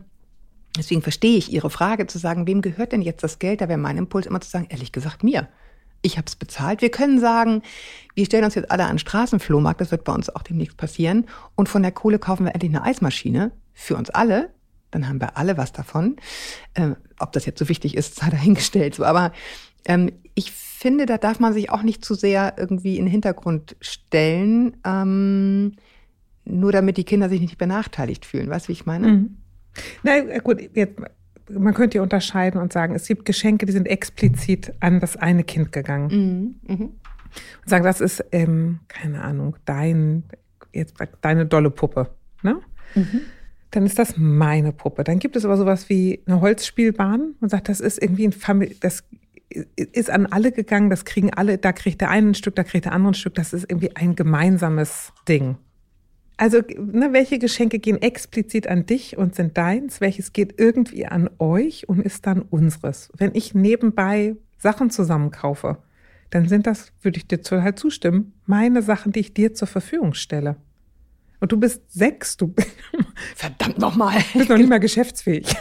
deswegen 0.78 1.02
verstehe 1.02 1.38
ich 1.38 1.52
Ihre 1.52 1.70
Frage 1.70 2.08
zu 2.08 2.18
sagen, 2.18 2.48
wem 2.48 2.62
gehört 2.62 2.92
denn 2.92 3.02
jetzt 3.02 3.24
das 3.24 3.40
Geld? 3.40 3.62
Da 3.62 3.70
wäre 3.70 3.78
mein 3.78 3.98
Impuls 3.98 4.26
immer 4.26 4.42
zu 4.42 4.50
sagen, 4.50 4.68
ehrlich 4.70 4.92
gesagt 4.92 5.24
mir 5.24 5.48
ich 6.06 6.18
habe 6.18 6.28
es 6.28 6.36
bezahlt. 6.36 6.82
Wir 6.82 6.92
können 6.92 7.20
sagen, 7.20 7.64
wir 8.14 8.26
stellen 8.26 8.46
uns 8.46 8.56
jetzt 8.56 8.72
alle 8.72 8.84
an 8.84 8.94
den 8.94 9.00
Straßenflohmarkt, 9.00 9.82
das 9.82 9.92
wird 9.92 10.04
bei 10.04 10.14
uns 10.14 10.30
auch 10.30 10.44
demnächst 10.44 10.78
passieren, 10.78 11.26
und 11.56 11.68
von 11.68 11.82
der 11.82 11.92
Kohle 11.92 12.20
kaufen 12.20 12.46
wir 12.46 12.54
endlich 12.54 12.74
eine 12.74 12.84
Eismaschine 12.84 13.52
für 13.74 13.96
uns 13.98 14.10
alle, 14.10 14.54
dann 14.96 15.10
haben 15.10 15.20
wir 15.20 15.38
alle 15.38 15.58
was 15.58 15.74
davon. 15.74 16.16
Ähm, 16.74 16.96
ob 17.20 17.34
das 17.34 17.46
jetzt 17.46 17.60
so 17.60 17.68
wichtig 17.70 17.96
ist, 17.98 18.16
sei 18.16 18.30
dahingestellt. 18.30 18.96
So, 18.96 19.04
aber 19.04 19.34
ähm, 19.86 20.12
ich 20.36 20.52
finde, 20.52 21.06
da 21.06 21.18
darf 21.18 21.40
man 21.40 21.54
sich 21.54 21.70
auch 21.70 21.84
nicht 21.84 22.04
zu 22.04 22.16
sehr 22.16 22.56
irgendwie 22.58 22.98
in 22.98 23.06
den 23.06 23.12
Hintergrund 23.12 23.76
stellen, 23.82 24.78
ähm, 24.86 25.74
nur 26.46 26.72
damit 26.72 26.98
die 26.98 27.04
Kinder 27.04 27.28
sich 27.28 27.42
nicht 27.42 27.58
benachteiligt 27.58 28.26
fühlen. 28.26 28.50
Weißt 28.50 28.66
du, 28.66 28.70
wie 28.70 28.74
ich 28.74 28.86
meine? 28.86 29.08
Mhm. 29.08 29.38
Na 30.04 30.38
gut, 30.40 30.62
jetzt, 30.74 30.96
man 31.50 31.74
könnte 31.74 31.98
ja 31.98 32.04
unterscheiden 32.04 32.62
und 32.62 32.72
sagen, 32.72 32.96
es 32.96 33.08
gibt 33.08 33.26
Geschenke, 33.26 33.66
die 33.66 33.74
sind 33.74 33.88
explizit 33.88 34.74
an 34.80 35.02
das 35.02 35.18
eine 35.18 35.44
Kind 35.44 35.72
gegangen. 35.74 36.08
Mhm. 36.68 36.76
Mhm. 36.76 36.84
Und 36.86 37.70
sagen, 37.70 37.84
das 37.84 38.00
ist, 38.00 38.24
ähm, 38.32 38.80
keine 38.88 39.22
Ahnung, 39.22 39.58
dein, 39.66 40.24
jetzt 40.72 40.96
deine 41.22 41.46
dolle 41.46 41.70
Puppe. 41.70 42.12
Ne? 42.44 42.62
Mhm 42.94 43.22
dann 43.76 43.86
ist 43.86 44.00
das 44.00 44.16
meine 44.18 44.72
Puppe. 44.72 45.04
Dann 45.04 45.20
gibt 45.20 45.36
es 45.36 45.46
aber 45.46 45.58
sowas 45.58 45.90
wie 45.90 46.22
eine 46.26 46.42
Holzspielbahn 46.42 47.36
und 47.40 47.50
sagt, 47.50 47.70
das 47.70 47.80
ist 47.80 48.02
irgendwie 48.02 48.28
ein 48.28 48.32
Famili 48.32 48.76
das 48.80 49.04
ist 49.76 50.10
an 50.10 50.26
alle 50.26 50.52
gegangen, 50.52 50.90
das 50.90 51.06
kriegen 51.06 51.34
alle, 51.34 51.58
da 51.58 51.72
kriegt 51.72 52.02
der 52.02 52.10
eine 52.10 52.30
ein 52.30 52.36
Stück, 52.36 52.56
da 52.56 52.64
kriegt 52.64 52.86
der 52.86 52.94
andere 52.94 53.12
ein 53.12 53.16
Stück, 53.16 53.36
das 53.36 53.54
ist 53.54 53.70
irgendwie 53.70 53.96
ein 53.96 54.16
gemeinsames 54.16 55.14
Ding. 55.28 55.58
Also, 56.38 56.60
ne, 56.60 57.14
welche 57.14 57.40
Geschenke 57.40 57.80
gehen 57.80 58.02
explizit 58.02 58.68
an 58.68 58.86
dich 58.86 59.18
und 59.18 59.36
sind 59.36 59.58
deins? 59.58 60.02
Welches 60.02 60.34
geht 60.34 60.60
irgendwie 60.60 61.06
an 61.06 61.30
euch 61.40 61.88
und 61.88 62.02
ist 62.02 62.26
dann 62.26 62.42
unseres? 62.42 63.10
Wenn 63.18 63.34
ich 63.34 63.56
nebenbei 63.56 64.36
Sachen 64.58 64.90
zusammenkaufe, 64.90 65.78
dann 66.32 66.50
sind 66.50 66.68
das, 66.68 66.92
würde 67.02 67.18
ich 67.18 67.28
dir 67.28 67.42
total 67.42 67.76
zustimmen, 67.76 68.34
meine 68.46 68.82
Sachen, 68.82 69.14
die 69.14 69.22
ich 69.22 69.34
dir 69.34 69.54
zur 69.54 69.68
Verfügung 69.68 70.14
stelle. 70.14 70.58
Und 71.40 71.52
du 71.52 71.58
bist 71.58 71.82
sechs, 71.92 72.38
du 72.38 72.54
verdammt 73.36 73.78
nochmal. 73.78 74.20
bist 74.34 74.50
noch 74.50 74.58
nicht 74.58 74.70
mal 74.70 74.80
geschäftsfähig. 74.80 75.54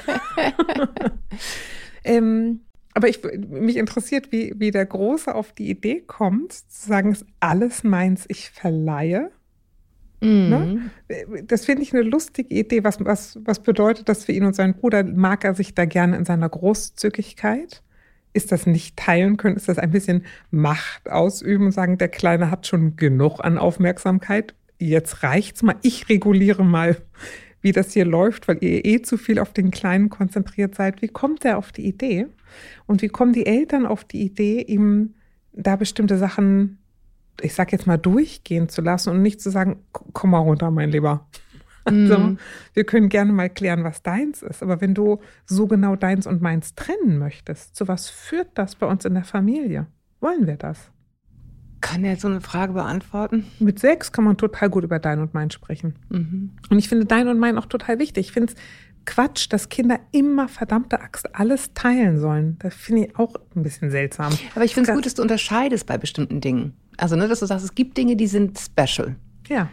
ähm, 2.05 2.61
aber 2.95 3.09
ich, 3.09 3.21
mich 3.49 3.77
interessiert, 3.77 4.31
wie, 4.31 4.55
wie 4.57 4.71
der 4.71 4.87
Große 4.87 5.35
auf 5.35 5.53
die 5.53 5.69
Idee 5.69 6.01
kommt, 6.01 6.53
zu 6.53 6.89
sagen, 6.89 7.11
es 7.11 7.23
ist 7.23 7.31
alles 7.41 7.83
meins, 7.83 8.25
ich 8.29 8.51
verleihe. 8.51 9.33
Mhm. 10.21 10.49
Ne? 10.49 10.91
Das 11.47 11.65
finde 11.65 11.83
ich 11.83 11.93
eine 11.93 12.03
lustige 12.03 12.55
Idee. 12.55 12.85
Was, 12.85 13.05
was, 13.05 13.39
was 13.45 13.61
bedeutet 13.63 14.09
das 14.09 14.25
für 14.25 14.33
ihn 14.33 14.45
und 14.45 14.55
seinen 14.55 14.75
Bruder? 14.75 15.03
Mag 15.03 15.45
er 15.45 15.55
sich 15.55 15.75
da 15.75 15.85
gerne 15.85 16.17
in 16.17 16.25
seiner 16.25 16.49
Großzügigkeit? 16.49 17.83
Ist 18.33 18.51
das 18.51 18.67
nicht 18.67 18.97
teilen 18.97 19.37
können? 19.37 19.57
Ist 19.57 19.69
das 19.69 19.79
ein 19.79 19.91
bisschen 19.91 20.25
Macht 20.51 21.11
ausüben 21.11 21.67
und 21.67 21.73
sagen, 21.73 21.99
der 21.99 22.09
Kleine 22.09 22.51
hat 22.51 22.67
schon 22.67 22.97
genug 22.97 23.41
an 23.41 23.59
Aufmerksamkeit? 23.59 24.55
Jetzt 24.79 25.23
reicht's 25.23 25.63
mal. 25.63 25.77
Ich 25.83 26.09
reguliere 26.09 26.65
mal, 26.65 26.97
wie 27.61 27.73
das 27.73 27.93
hier 27.93 28.05
läuft, 28.05 28.47
weil 28.47 28.59
ihr 28.61 28.85
eh 28.85 29.01
zu 29.03 29.17
viel 29.17 29.39
auf 29.39 29.53
den 29.53 29.71
Kleinen 29.71 30.11
konzentriert 30.11 30.75
seid. 30.75 31.01
Wie 31.01 31.09
kommt 31.09 31.45
er 31.45 31.57
auf 31.57 31.73
die 31.73 31.87
Idee? 31.87 32.27
Und 32.87 33.01
wie 33.01 33.09
kommen 33.09 33.33
die 33.33 33.47
Eltern 33.47 33.87
auf 33.87 34.05
die 34.05 34.23
Idee, 34.23 34.61
ihm 34.61 35.15
da 35.53 35.77
bestimmte 35.77 36.19
Sachen, 36.19 36.79
ich 37.41 37.55
sag 37.55 37.73
jetzt 37.73 37.87
mal, 37.87 37.97
durchgehen 37.97 38.69
zu 38.69 38.83
lassen 38.83 39.11
und 39.11 39.23
nicht 39.23 39.41
zu 39.41 39.51
sagen, 39.51 39.83
komm 39.93 40.31
mal 40.31 40.39
runter, 40.39 40.71
mein 40.71 40.91
Lieber. 40.91 41.27
Also, 41.87 42.19
mm. 42.19 42.39
wir 42.73 42.85
können 42.85 43.11
gerne 43.11 43.31
mal 43.35 43.51
klären, 43.51 43.85
was 43.85 44.03
deins 44.03 44.41
ist. 44.41 44.63
Aber 44.63 44.81
wenn 44.81 44.95
du 44.95 45.21
so 45.45 45.67
genau 45.67 45.97
deins 45.97 46.27
und 46.27 46.41
meins 46.41 46.75
trennen 46.75 47.19
möchtest, 47.19 47.77
zu 47.77 47.87
was 47.87 48.09
führt 48.09 48.49
das 48.55 48.75
bei 48.75 48.87
uns 48.87 49.05
in 49.05 49.13
der 49.13 49.25
Familie? 49.25 49.87
Wollen 50.19 50.47
wir 50.47 50.57
das? 50.57 50.91
Kann 51.85 52.03
er 52.03 52.17
so 52.17 52.29
eine 52.29 52.41
Frage 52.41 52.73
beantworten? 52.73 53.45
Mit 53.59 53.79
sechs 53.79 54.11
kann 54.11 54.25
man 54.25 54.39
total 54.39 54.71
gut 54.71 54.85
über 54.85 54.99
dein 54.99 55.21
und 55.21 55.35
mein 55.35 55.51
sprechen. 55.51 55.95
Mhm. 56.09 56.53
Und 56.71 56.79
ich 56.79 56.89
finde 56.89 57.05
dein 57.05 57.29
und 57.29 57.39
mein 57.39 57.59
auch 57.59 57.67
total 57.67 57.99
wichtig. 57.99 58.29
Ich 58.29 58.33
finde 58.33 58.55
es 58.55 58.59
Quatsch, 59.05 59.53
dass 59.53 59.69
Kinder 59.69 60.01
immer 60.11 60.49
verdammte 60.49 60.99
Axt 61.03 61.35
alles 61.37 61.75
teilen 61.75 62.19
sollen. 62.19 62.57
Das 62.61 62.75
finde 62.75 63.05
ich 63.05 63.19
auch 63.19 63.35
ein 63.55 63.63
bisschen 63.63 63.91
seltsam. 63.91 64.33
Aber 64.55 64.65
ich 64.65 64.73
finde 64.73 64.91
es 64.91 64.97
gut, 64.97 65.05
dass 65.05 65.13
du 65.13 65.21
unterscheidest 65.21 65.87
bei 65.87 65.99
bestimmten 65.99 66.41
Dingen. 66.41 66.73
Also, 66.97 67.17
ne, 67.17 67.29
dass 67.29 67.41
du 67.41 67.47
sagst, 67.47 67.67
es 67.67 67.75
gibt 67.75 67.99
Dinge, 67.99 68.17
die 68.17 68.29
sind 68.29 68.59
special. 68.59 69.17
Ja. 69.49 69.69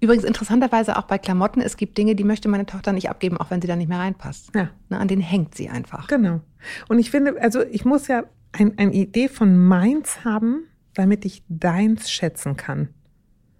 Übrigens 0.00 0.24
interessanterweise 0.24 0.96
auch 0.96 1.02
bei 1.04 1.18
Klamotten, 1.18 1.60
es 1.60 1.76
gibt 1.76 1.98
Dinge, 1.98 2.14
die 2.14 2.24
möchte 2.24 2.48
meine 2.48 2.64
Tochter 2.64 2.94
nicht 2.94 3.10
abgeben, 3.10 3.36
auch 3.36 3.50
wenn 3.50 3.60
sie 3.60 3.68
da 3.68 3.76
nicht 3.76 3.90
mehr 3.90 3.98
reinpasst. 3.98 4.54
Ja. 4.54 4.70
Ne, 4.88 4.98
an 4.98 5.06
denen 5.06 5.20
hängt 5.20 5.54
sie 5.54 5.68
einfach. 5.68 6.06
Genau. 6.06 6.40
Und 6.88 6.98
ich 6.98 7.10
finde, 7.10 7.38
also 7.42 7.62
ich 7.62 7.84
muss 7.84 8.08
ja 8.08 8.24
ein, 8.52 8.78
eine 8.78 8.94
Idee 8.94 9.28
von 9.28 9.66
meins 9.66 10.24
haben, 10.24 10.64
damit 10.94 11.24
ich 11.24 11.42
deins 11.48 12.10
schätzen 12.10 12.56
kann. 12.56 12.88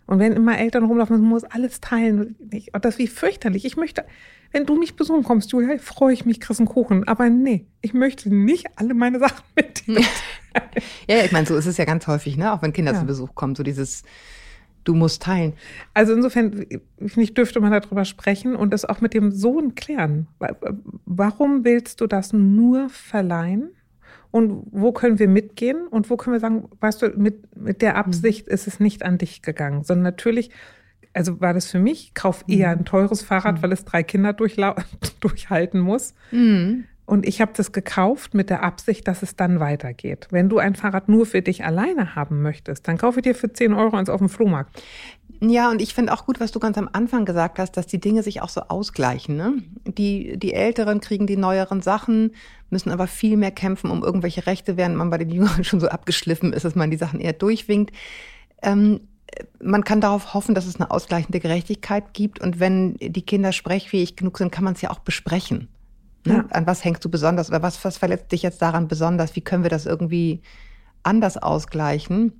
Und 0.06 0.18
wenn 0.18 0.32
immer 0.32 0.58
Eltern 0.58 0.84
rumlaufen, 0.84 1.20
man 1.20 1.28
muss 1.28 1.44
alles 1.44 1.80
teilen. 1.80 2.36
Oh, 2.74 2.78
das 2.78 2.94
ist 2.94 2.98
wie 2.98 3.06
fürchterlich. 3.06 3.64
Ich 3.64 3.76
möchte, 3.76 4.04
wenn 4.50 4.66
du 4.66 4.76
mich 4.76 4.96
besuchen 4.96 5.22
kommst, 5.22 5.52
Julia, 5.52 5.78
freue 5.78 6.12
ich 6.12 6.26
mich, 6.26 6.40
kriegst 6.40 6.60
einen 6.60 6.68
Kuchen. 6.68 7.08
Aber 7.08 7.30
nee, 7.30 7.66
ich 7.80 7.94
möchte 7.94 8.34
nicht 8.34 8.66
alle 8.76 8.94
meine 8.94 9.18
Sachen 9.20 9.42
mit 9.56 9.86
dir. 9.86 10.00
ja, 11.08 11.24
ich 11.24 11.32
meine, 11.32 11.46
so 11.46 11.56
ist 11.56 11.66
es 11.66 11.76
ja 11.76 11.84
ganz 11.84 12.06
häufig, 12.06 12.36
ne? 12.36 12.52
Auch 12.52 12.62
wenn 12.62 12.72
Kinder 12.72 12.92
ja. 12.92 13.00
zu 13.00 13.06
Besuch 13.06 13.34
kommen, 13.34 13.54
so 13.54 13.62
dieses, 13.62 14.02
du 14.84 14.94
musst 14.94 15.22
teilen. 15.22 15.54
Also 15.94 16.12
insofern, 16.12 16.66
ich 16.98 17.34
dürfte 17.34 17.60
man 17.60 17.72
darüber 17.72 18.04
sprechen 18.04 18.56
und 18.56 18.72
das 18.72 18.84
auch 18.84 19.00
mit 19.00 19.14
dem 19.14 19.30
Sohn 19.30 19.74
klären. 19.74 20.26
Warum 21.06 21.64
willst 21.64 22.00
du 22.00 22.06
das 22.06 22.32
nur 22.32 22.90
verleihen? 22.90 23.70
Und 24.32 24.66
wo 24.72 24.90
können 24.90 25.20
wir 25.20 25.28
mitgehen? 25.28 25.86
Und 25.86 26.10
wo 26.10 26.16
können 26.16 26.34
wir 26.34 26.40
sagen, 26.40 26.68
weißt 26.80 27.02
du, 27.02 27.08
mit, 27.10 27.56
mit 27.56 27.82
der 27.82 27.96
Absicht 27.96 28.48
ist 28.48 28.66
es 28.66 28.80
nicht 28.80 29.04
an 29.04 29.18
dich 29.18 29.42
gegangen, 29.42 29.84
sondern 29.84 30.02
natürlich 30.02 30.50
also 31.14 31.40
war 31.40 31.52
das 31.52 31.70
für 31.70 31.78
mich, 31.78 32.14
kauf 32.14 32.44
eher 32.48 32.70
ein 32.70 32.84
teures 32.84 33.22
Fahrrad, 33.22 33.58
mhm. 33.58 33.62
weil 33.62 33.72
es 33.72 33.84
drei 33.84 34.02
Kinder 34.02 34.32
durchhalten 35.20 35.80
muss. 35.80 36.14
Mhm. 36.30 36.84
Und 37.04 37.26
ich 37.26 37.40
habe 37.40 37.52
das 37.56 37.72
gekauft 37.72 38.32
mit 38.32 38.48
der 38.48 38.62
Absicht, 38.62 39.08
dass 39.08 39.22
es 39.22 39.34
dann 39.34 39.60
weitergeht. 39.60 40.28
Wenn 40.30 40.48
du 40.48 40.58
ein 40.58 40.76
Fahrrad 40.76 41.08
nur 41.08 41.26
für 41.26 41.42
dich 41.42 41.64
alleine 41.64 42.14
haben 42.14 42.42
möchtest, 42.42 42.86
dann 42.86 42.96
kaufe 42.96 43.22
dir 43.22 43.34
für 43.34 43.52
10 43.52 43.74
Euro 43.74 43.96
eins 43.96 44.08
auf 44.08 44.18
dem 44.18 44.28
Flohmarkt. 44.28 44.82
Ja, 45.40 45.70
und 45.70 45.82
ich 45.82 45.94
finde 45.94 46.12
auch 46.12 46.24
gut, 46.24 46.38
was 46.38 46.52
du 46.52 46.60
ganz 46.60 46.78
am 46.78 46.88
Anfang 46.92 47.24
gesagt 47.24 47.58
hast, 47.58 47.72
dass 47.72 47.88
die 47.88 47.98
Dinge 47.98 48.22
sich 48.22 48.42
auch 48.42 48.48
so 48.48 48.60
ausgleichen. 48.62 49.36
Ne? 49.36 49.54
Die, 49.84 50.38
die 50.38 50.54
Älteren 50.54 51.00
kriegen 51.00 51.26
die 51.26 51.36
neueren 51.36 51.82
Sachen, 51.82 52.32
müssen 52.70 52.92
aber 52.92 53.08
viel 53.08 53.36
mehr 53.36 53.50
kämpfen 53.50 53.90
um 53.90 54.04
irgendwelche 54.04 54.46
Rechte, 54.46 54.76
während 54.76 54.96
man 54.96 55.10
bei 55.10 55.18
den 55.18 55.30
Jüngeren 55.30 55.64
schon 55.64 55.80
so 55.80 55.88
abgeschliffen 55.88 56.52
ist, 56.52 56.64
dass 56.64 56.76
man 56.76 56.92
die 56.92 56.96
Sachen 56.96 57.18
eher 57.18 57.32
durchwinkt. 57.32 57.92
Ähm, 58.62 59.00
man 59.60 59.82
kann 59.82 60.00
darauf 60.00 60.34
hoffen, 60.34 60.54
dass 60.54 60.66
es 60.66 60.76
eine 60.76 60.90
ausgleichende 60.90 61.40
Gerechtigkeit 61.40 62.14
gibt. 62.14 62.40
Und 62.40 62.60
wenn 62.60 62.94
die 62.94 63.22
Kinder 63.22 63.52
sprechfähig 63.52 64.14
genug 64.14 64.38
sind, 64.38 64.52
kann 64.52 64.64
man 64.64 64.74
es 64.74 64.82
ja 64.82 64.90
auch 64.90 65.00
besprechen. 65.00 65.68
Ne? 66.24 66.34
Ja. 66.34 66.44
An 66.50 66.66
was 66.66 66.84
hängst 66.84 67.04
du 67.04 67.08
besonders 67.08 67.48
oder 67.48 67.62
was, 67.62 67.84
was 67.84 67.96
verletzt 67.96 68.32
dich 68.32 68.42
jetzt 68.42 68.62
daran 68.62 68.88
besonders? 68.88 69.34
Wie 69.36 69.40
können 69.40 69.62
wir 69.62 69.70
das 69.70 69.86
irgendwie 69.86 70.40
anders 71.02 71.36
ausgleichen? 71.36 72.32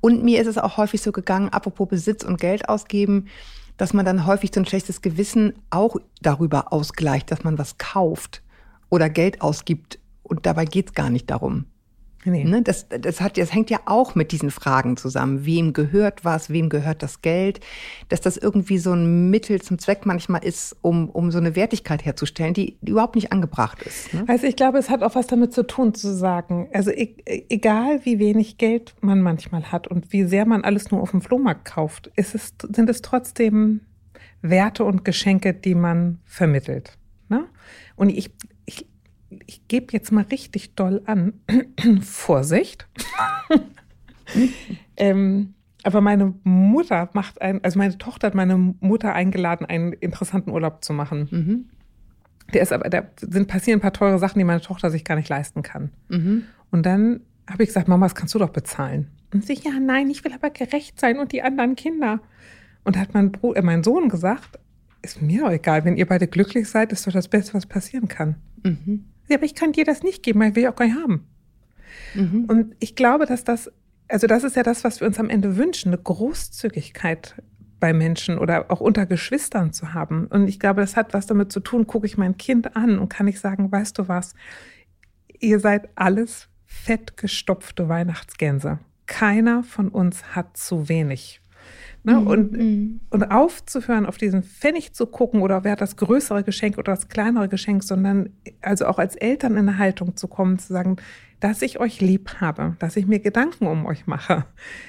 Und 0.00 0.24
mir 0.24 0.40
ist 0.40 0.48
es 0.48 0.58
auch 0.58 0.76
häufig 0.76 1.02
so 1.02 1.12
gegangen, 1.12 1.48
apropos 1.50 1.88
Besitz 1.88 2.24
und 2.24 2.40
Geld 2.40 2.68
ausgeben, 2.68 3.26
dass 3.76 3.92
man 3.92 4.04
dann 4.04 4.26
häufig 4.26 4.50
so 4.54 4.60
ein 4.60 4.66
schlechtes 4.66 5.02
Gewissen 5.02 5.54
auch 5.70 5.96
darüber 6.20 6.72
ausgleicht, 6.72 7.30
dass 7.30 7.44
man 7.44 7.58
was 7.58 7.78
kauft 7.78 8.42
oder 8.90 9.08
Geld 9.08 9.40
ausgibt. 9.40 9.98
Und 10.22 10.46
dabei 10.46 10.64
geht 10.64 10.88
es 10.88 10.94
gar 10.94 11.10
nicht 11.10 11.30
darum. 11.30 11.66
Nee. 12.24 12.44
Ne, 12.44 12.62
das, 12.62 12.86
das, 12.88 13.20
hat, 13.20 13.36
das 13.36 13.52
hängt 13.52 13.68
ja 13.70 13.80
auch 13.86 14.14
mit 14.14 14.30
diesen 14.30 14.50
Fragen 14.50 14.96
zusammen. 14.96 15.44
Wem 15.44 15.72
gehört 15.72 16.24
was? 16.24 16.50
Wem 16.50 16.68
gehört 16.68 17.02
das 17.02 17.20
Geld? 17.20 17.60
Dass 18.08 18.20
das 18.20 18.36
irgendwie 18.36 18.78
so 18.78 18.92
ein 18.92 19.30
Mittel 19.30 19.60
zum 19.60 19.78
Zweck 19.78 20.06
manchmal 20.06 20.44
ist, 20.44 20.76
um, 20.82 21.10
um 21.10 21.32
so 21.32 21.38
eine 21.38 21.56
Wertigkeit 21.56 22.04
herzustellen, 22.04 22.54
die, 22.54 22.78
die 22.80 22.92
überhaupt 22.92 23.16
nicht 23.16 23.32
angebracht 23.32 23.82
ist. 23.82 24.14
Ne? 24.14 24.24
Also 24.28 24.46
ich 24.46 24.54
glaube, 24.54 24.78
es 24.78 24.88
hat 24.88 25.02
auch 25.02 25.16
was 25.16 25.26
damit 25.26 25.52
zu 25.52 25.66
tun, 25.66 25.94
zu 25.94 26.14
sagen, 26.14 26.68
also 26.72 26.90
e 26.90 27.14
egal 27.48 28.04
wie 28.04 28.18
wenig 28.18 28.56
Geld 28.56 28.94
man 29.00 29.20
manchmal 29.20 29.72
hat 29.72 29.88
und 29.88 30.12
wie 30.12 30.24
sehr 30.24 30.46
man 30.46 30.62
alles 30.62 30.90
nur 30.90 31.00
auf 31.00 31.10
dem 31.10 31.22
Flohmarkt 31.22 31.64
kauft, 31.64 32.10
ist 32.14 32.34
es, 32.34 32.54
sind 32.72 32.88
es 32.88 33.02
trotzdem 33.02 33.80
Werte 34.42 34.84
und 34.84 35.04
Geschenke, 35.04 35.54
die 35.54 35.74
man 35.74 36.18
vermittelt. 36.24 36.98
Ne? 37.28 37.46
Und 37.96 38.10
ich, 38.10 38.30
ich 39.46 39.66
gebe 39.68 39.92
jetzt 39.92 40.12
mal 40.12 40.24
richtig 40.24 40.74
doll 40.74 41.02
an. 41.06 41.34
Vorsicht. 42.02 42.88
ähm, 44.96 45.54
aber 45.82 46.00
meine 46.00 46.34
Mutter 46.44 47.10
macht 47.12 47.42
ein, 47.42 47.62
also 47.64 47.78
meine 47.78 47.98
Tochter 47.98 48.28
hat 48.28 48.34
meine 48.34 48.56
Mutter 48.56 49.14
eingeladen, 49.14 49.66
einen 49.66 49.92
interessanten 49.92 50.50
Urlaub 50.50 50.84
zu 50.84 50.92
machen. 50.92 51.28
Mhm. 51.30 51.64
Der 52.52 52.62
ist 52.62 52.72
aber, 52.72 52.88
da 52.88 53.04
sind 53.20 53.48
passieren 53.48 53.78
ein 53.78 53.82
paar 53.82 53.92
teure 53.92 54.18
Sachen, 54.18 54.38
die 54.38 54.44
meine 54.44 54.60
Tochter 54.60 54.90
sich 54.90 55.04
gar 55.04 55.16
nicht 55.16 55.28
leisten 55.28 55.62
kann. 55.62 55.90
Mhm. 56.08 56.44
Und 56.70 56.86
dann 56.86 57.20
habe 57.50 57.62
ich 57.62 57.70
gesagt, 57.70 57.88
Mama, 57.88 58.06
das 58.06 58.14
kannst 58.14 58.34
du 58.34 58.38
doch 58.38 58.50
bezahlen. 58.50 59.08
Und 59.32 59.44
sie, 59.46 59.54
ja, 59.54 59.72
nein, 59.80 60.10
ich 60.10 60.24
will 60.24 60.32
aber 60.32 60.50
gerecht 60.50 61.00
sein 61.00 61.18
und 61.18 61.32
die 61.32 61.42
anderen 61.42 61.74
Kinder. 61.76 62.20
Und 62.84 62.96
da 62.96 63.00
hat 63.00 63.14
mein, 63.14 63.32
Bruder, 63.32 63.60
äh, 63.60 63.62
mein 63.62 63.82
Sohn 63.82 64.08
gesagt, 64.08 64.58
ist 65.02 65.22
mir 65.22 65.46
auch 65.46 65.50
egal, 65.50 65.84
wenn 65.84 65.96
ihr 65.96 66.06
beide 66.06 66.28
glücklich 66.28 66.68
seid, 66.68 66.92
ist 66.92 67.06
doch 67.06 67.12
das 67.12 67.28
Beste, 67.28 67.54
was 67.54 67.66
passieren 67.66 68.08
kann. 68.08 68.36
Mhm. 68.62 69.06
Ja, 69.32 69.38
aber 69.38 69.46
ich 69.46 69.54
kann 69.54 69.72
dir 69.72 69.86
das 69.86 70.02
nicht 70.02 70.22
geben, 70.22 70.40
weil 70.40 70.54
will 70.54 70.64
ich 70.64 70.68
auch 70.68 70.76
gar 70.76 70.84
nicht 70.84 70.96
haben. 70.96 71.26
Mhm. 72.14 72.44
Und 72.44 72.76
ich 72.80 72.94
glaube, 72.94 73.24
dass 73.24 73.44
das, 73.44 73.72
also 74.08 74.26
das 74.26 74.44
ist 74.44 74.56
ja 74.56 74.62
das, 74.62 74.84
was 74.84 75.00
wir 75.00 75.06
uns 75.06 75.18
am 75.18 75.30
Ende 75.30 75.56
wünschen, 75.56 75.88
eine 75.88 75.96
Großzügigkeit 76.02 77.36
bei 77.80 77.94
Menschen 77.94 78.36
oder 78.36 78.70
auch 78.70 78.80
unter 78.80 79.06
Geschwistern 79.06 79.72
zu 79.72 79.94
haben. 79.94 80.26
Und 80.26 80.48
ich 80.48 80.60
glaube, 80.60 80.82
das 80.82 80.96
hat 80.96 81.14
was 81.14 81.26
damit 81.26 81.50
zu 81.50 81.60
tun, 81.60 81.86
gucke 81.86 82.06
ich 82.06 82.18
mein 82.18 82.36
Kind 82.36 82.76
an 82.76 82.98
und 82.98 83.08
kann 83.08 83.26
ich 83.26 83.40
sagen, 83.40 83.72
weißt 83.72 83.98
du 83.98 84.06
was, 84.06 84.34
ihr 85.40 85.60
seid 85.60 85.88
alles 85.94 86.48
fettgestopfte 86.66 87.88
Weihnachtsgänse. 87.88 88.80
Keiner 89.06 89.62
von 89.62 89.88
uns 89.88 90.36
hat 90.36 90.58
zu 90.58 90.90
wenig. 90.90 91.40
Ne? 92.04 92.14
Mhm. 92.14 92.26
Und, 92.26 92.52
mhm. 92.52 93.00
und 93.10 93.24
aufzuhören, 93.30 94.06
auf 94.06 94.16
diesen 94.16 94.42
Pfennig 94.42 94.92
zu 94.92 95.06
gucken 95.06 95.40
oder 95.40 95.62
wer 95.62 95.72
hat 95.72 95.80
das 95.80 95.96
größere 95.96 96.42
Geschenk 96.42 96.78
oder 96.78 96.92
das 96.92 97.08
kleinere 97.08 97.48
Geschenk, 97.48 97.84
sondern 97.84 98.30
also 98.60 98.86
auch 98.86 98.98
als 98.98 99.14
Eltern 99.14 99.52
in 99.52 99.68
eine 99.68 99.78
Haltung 99.78 100.16
zu 100.16 100.26
kommen, 100.26 100.58
zu 100.58 100.72
sagen, 100.72 100.96
dass 101.38 101.62
ich 101.62 101.78
euch 101.80 102.00
lieb 102.00 102.40
habe, 102.40 102.76
dass 102.78 102.96
ich 102.96 103.06
mir 103.06 103.20
Gedanken 103.20 103.66
um 103.66 103.86
euch 103.86 104.06
mache, 104.06 104.46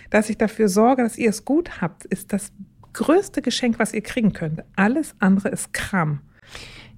dass 0.10 0.30
ich 0.30 0.38
dafür 0.38 0.70
sorge, 0.70 1.04
dass 1.04 1.18
ihr 1.18 1.30
es 1.30 1.46
gut 1.46 1.82
habt, 1.82 2.06
ist 2.06 2.34
das 2.34 2.52
größte 2.94 3.42
Geschenk, 3.42 3.80
was 3.80 3.94
ihr 3.94 4.02
kriegen 4.02 4.34
könnt. 4.34 4.64
Alles 4.76 5.16
andere 5.20 5.50
ist 5.50 5.74
Kram. 5.74 6.22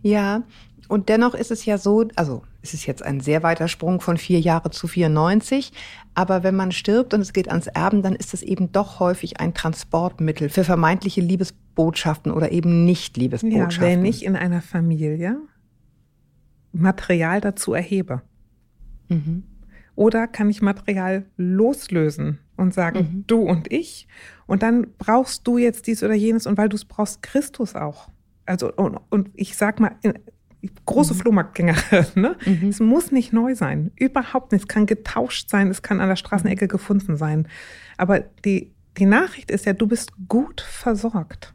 Ja, 0.01 0.43
und 0.87 1.09
dennoch 1.09 1.33
ist 1.33 1.51
es 1.51 1.65
ja 1.65 1.77
so, 1.77 2.07
also 2.15 2.43
es 2.61 2.73
ist 2.73 2.85
jetzt 2.85 3.03
ein 3.03 3.19
sehr 3.19 3.43
weiter 3.43 3.67
Sprung 3.67 4.01
von 4.01 4.17
vier 4.17 4.39
Jahre 4.39 4.69
zu 4.71 4.87
94. 4.87 5.71
Aber 6.15 6.43
wenn 6.43 6.55
man 6.55 6.71
stirbt 6.71 7.13
und 7.13 7.19
es 7.19 7.33
geht 7.33 7.49
ans 7.49 7.67
Erben, 7.67 8.01
dann 8.01 8.15
ist 8.15 8.33
es 8.33 8.41
eben 8.41 8.71
doch 8.71 8.99
häufig 9.01 9.41
ein 9.41 9.53
Transportmittel 9.53 10.47
für 10.47 10.63
vermeintliche 10.63 11.19
Liebesbotschaften 11.19 12.31
oder 12.31 12.53
eben 12.53 12.85
nicht 12.85 13.17
Liebesbotschaften. 13.17 13.83
Ja, 13.83 13.89
wenn 13.89 14.05
ich 14.05 14.25
in 14.25 14.37
einer 14.37 14.61
Familie 14.61 15.37
Material 16.71 17.41
dazu 17.41 17.73
erhebe. 17.73 18.21
Mhm. 19.09 19.43
Oder 19.95 20.27
kann 20.27 20.49
ich 20.49 20.61
Material 20.61 21.25
loslösen 21.37 22.39
und 22.55 22.73
sagen, 22.73 22.99
mhm. 22.99 23.23
du 23.27 23.41
und 23.41 23.71
ich. 23.71 24.07
Und 24.45 24.63
dann 24.63 24.87
brauchst 24.97 25.45
du 25.47 25.57
jetzt 25.57 25.87
dies 25.87 26.01
oder 26.01 26.13
jenes 26.13 26.47
und 26.47 26.57
weil 26.57 26.69
du 26.69 26.75
es 26.75 26.85
brauchst, 26.85 27.21
Christus 27.21 27.75
auch. 27.75 28.09
Also, 28.45 28.71
und, 28.73 28.99
und 29.09 29.31
ich 29.33 29.55
sag 29.55 29.79
mal, 29.79 29.95
große 30.85 31.13
mhm. 31.13 31.17
Flohmarktgängerin, 31.17 32.05
ne? 32.15 32.35
Mhm. 32.45 32.69
Es 32.69 32.79
muss 32.79 33.11
nicht 33.11 33.33
neu 33.33 33.55
sein. 33.55 33.91
Überhaupt 33.95 34.51
nicht. 34.51 34.63
Es 34.63 34.67
kann 34.67 34.85
getauscht 34.85 35.49
sein, 35.49 35.69
es 35.69 35.81
kann 35.81 36.01
an 36.01 36.09
der 36.09 36.15
Straßenecke 36.15 36.67
gefunden 36.67 37.17
sein. 37.17 37.47
Aber 37.97 38.19
die, 38.19 38.73
die 38.97 39.05
Nachricht 39.05 39.51
ist 39.51 39.65
ja, 39.65 39.73
du 39.73 39.87
bist 39.87 40.13
gut 40.27 40.61
versorgt. 40.61 41.53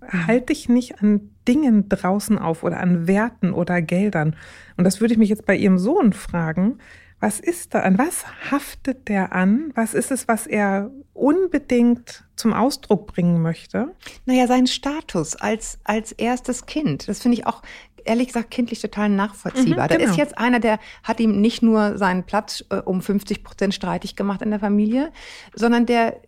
Mhm. 0.00 0.26
Halt 0.26 0.48
dich 0.48 0.68
nicht 0.68 1.02
an 1.02 1.30
Dingen 1.46 1.88
draußen 1.88 2.38
auf 2.38 2.62
oder 2.62 2.80
an 2.80 3.06
Werten 3.06 3.52
oder 3.52 3.82
Geldern. 3.82 4.36
Und 4.76 4.84
das 4.84 5.00
würde 5.00 5.14
ich 5.14 5.18
mich 5.18 5.28
jetzt 5.28 5.46
bei 5.46 5.56
ihrem 5.56 5.78
Sohn 5.78 6.12
fragen. 6.12 6.78
Was 7.20 7.40
ist 7.40 7.74
da? 7.74 7.80
An 7.80 7.96
was 7.96 8.26
haftet 8.50 9.08
der 9.08 9.32
an? 9.32 9.72
Was 9.74 9.94
ist 9.94 10.10
es, 10.10 10.28
was 10.28 10.46
er 10.46 10.90
unbedingt 11.14 12.24
zum 12.36 12.52
Ausdruck 12.52 13.06
bringen 13.06 13.40
möchte? 13.40 13.94
Naja, 14.26 14.46
sein 14.46 14.66
Status 14.66 15.36
als, 15.36 15.78
als 15.84 16.12
erstes 16.12 16.66
Kind. 16.66 17.08
Das 17.08 17.22
finde 17.22 17.38
ich 17.38 17.46
auch 17.46 17.62
ehrlich 18.04 18.28
gesagt 18.28 18.50
kindlich 18.50 18.80
total 18.80 19.08
nachvollziehbar. 19.08 19.86
Mhm, 19.86 19.88
genau. 19.88 20.04
Da 20.04 20.10
ist 20.10 20.16
jetzt 20.16 20.38
einer, 20.38 20.60
der 20.60 20.78
hat 21.02 21.20
ihm 21.20 21.40
nicht 21.40 21.62
nur 21.62 21.98
seinen 21.98 22.24
Platz 22.24 22.64
äh, 22.70 22.76
um 22.76 23.02
50 23.02 23.44
Prozent 23.44 23.74
streitig 23.74 24.16
gemacht 24.16 24.42
in 24.42 24.50
der 24.50 24.60
Familie, 24.60 25.10
sondern 25.54 25.86
der 25.86 26.20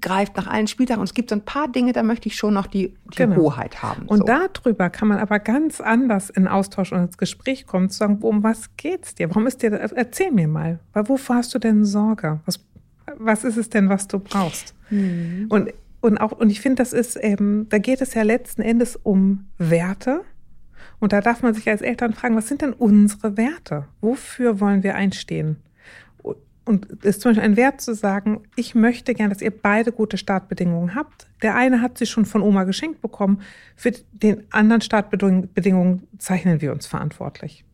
greift 0.00 0.36
nach 0.36 0.46
allen 0.46 0.66
Spieltagen. 0.66 1.00
Und 1.00 1.08
es 1.08 1.14
gibt 1.14 1.30
so 1.30 1.36
ein 1.36 1.44
paar 1.44 1.68
Dinge, 1.68 1.92
da 1.92 2.02
möchte 2.02 2.28
ich 2.28 2.36
schon 2.36 2.54
noch 2.54 2.66
die, 2.66 2.94
die 3.12 3.16
genau. 3.16 3.36
Hoheit 3.36 3.82
haben. 3.82 4.06
Und 4.06 4.18
so. 4.18 4.24
darüber 4.24 4.90
kann 4.90 5.08
man 5.08 5.18
aber 5.18 5.38
ganz 5.38 5.80
anders 5.80 6.30
in 6.30 6.48
Austausch 6.48 6.92
und 6.92 6.98
ins 6.98 7.18
Gespräch 7.18 7.66
kommen, 7.66 7.88
zu 7.90 7.98
sagen, 7.98 8.18
um 8.20 8.42
was 8.42 8.76
geht's 8.76 9.14
dir? 9.14 9.28
Warum 9.30 9.46
ist 9.46 9.62
dir, 9.62 9.72
erzähl 9.72 10.32
mir 10.32 10.48
mal, 10.48 10.80
wovor 10.94 11.36
hast 11.36 11.54
du 11.54 11.58
denn 11.58 11.84
Sorge? 11.84 12.40
Was, 12.46 12.60
was 13.16 13.44
ist 13.44 13.56
es 13.56 13.70
denn, 13.70 13.88
was 13.88 14.08
du 14.08 14.18
brauchst? 14.18 14.74
Mhm. 14.90 15.46
Und, 15.48 15.72
und 16.00 16.18
auch, 16.18 16.32
und 16.32 16.50
ich 16.50 16.60
finde, 16.60 16.82
das 16.82 16.92
ist 16.92 17.16
eben, 17.16 17.68
da 17.68 17.78
geht 17.78 18.00
es 18.00 18.14
ja 18.14 18.22
letzten 18.22 18.62
Endes 18.62 18.96
um 18.96 19.46
Werte. 19.58 20.22
Und 21.00 21.12
da 21.12 21.20
darf 21.20 21.42
man 21.42 21.54
sich 21.54 21.68
als 21.68 21.82
Eltern 21.82 22.12
fragen, 22.12 22.36
was 22.36 22.46
sind 22.46 22.62
denn 22.62 22.74
unsere 22.74 23.36
Werte? 23.36 23.86
Wofür 24.00 24.60
wollen 24.60 24.82
wir 24.82 24.94
einstehen? 24.94 25.56
Und 26.66 26.86
es 27.00 27.16
ist 27.16 27.22
zum 27.22 27.30
Beispiel 27.30 27.44
ein 27.44 27.56
Wert 27.56 27.80
zu 27.80 27.94
sagen, 27.94 28.42
ich 28.54 28.76
möchte 28.76 29.14
gern, 29.14 29.30
dass 29.30 29.42
ihr 29.42 29.50
beide 29.50 29.90
gute 29.90 30.18
Startbedingungen 30.18 30.94
habt. 30.94 31.26
Der 31.42 31.56
eine 31.56 31.80
hat 31.80 31.98
sie 31.98 32.06
schon 32.06 32.26
von 32.26 32.42
Oma 32.42 32.62
geschenkt 32.62 33.00
bekommen. 33.00 33.40
Für 33.74 33.92
den 34.12 34.44
anderen 34.50 34.80
Startbedingungen 34.80 36.06
zeichnen 36.18 36.60
wir 36.60 36.70
uns 36.70 36.86
verantwortlich. 36.86 37.64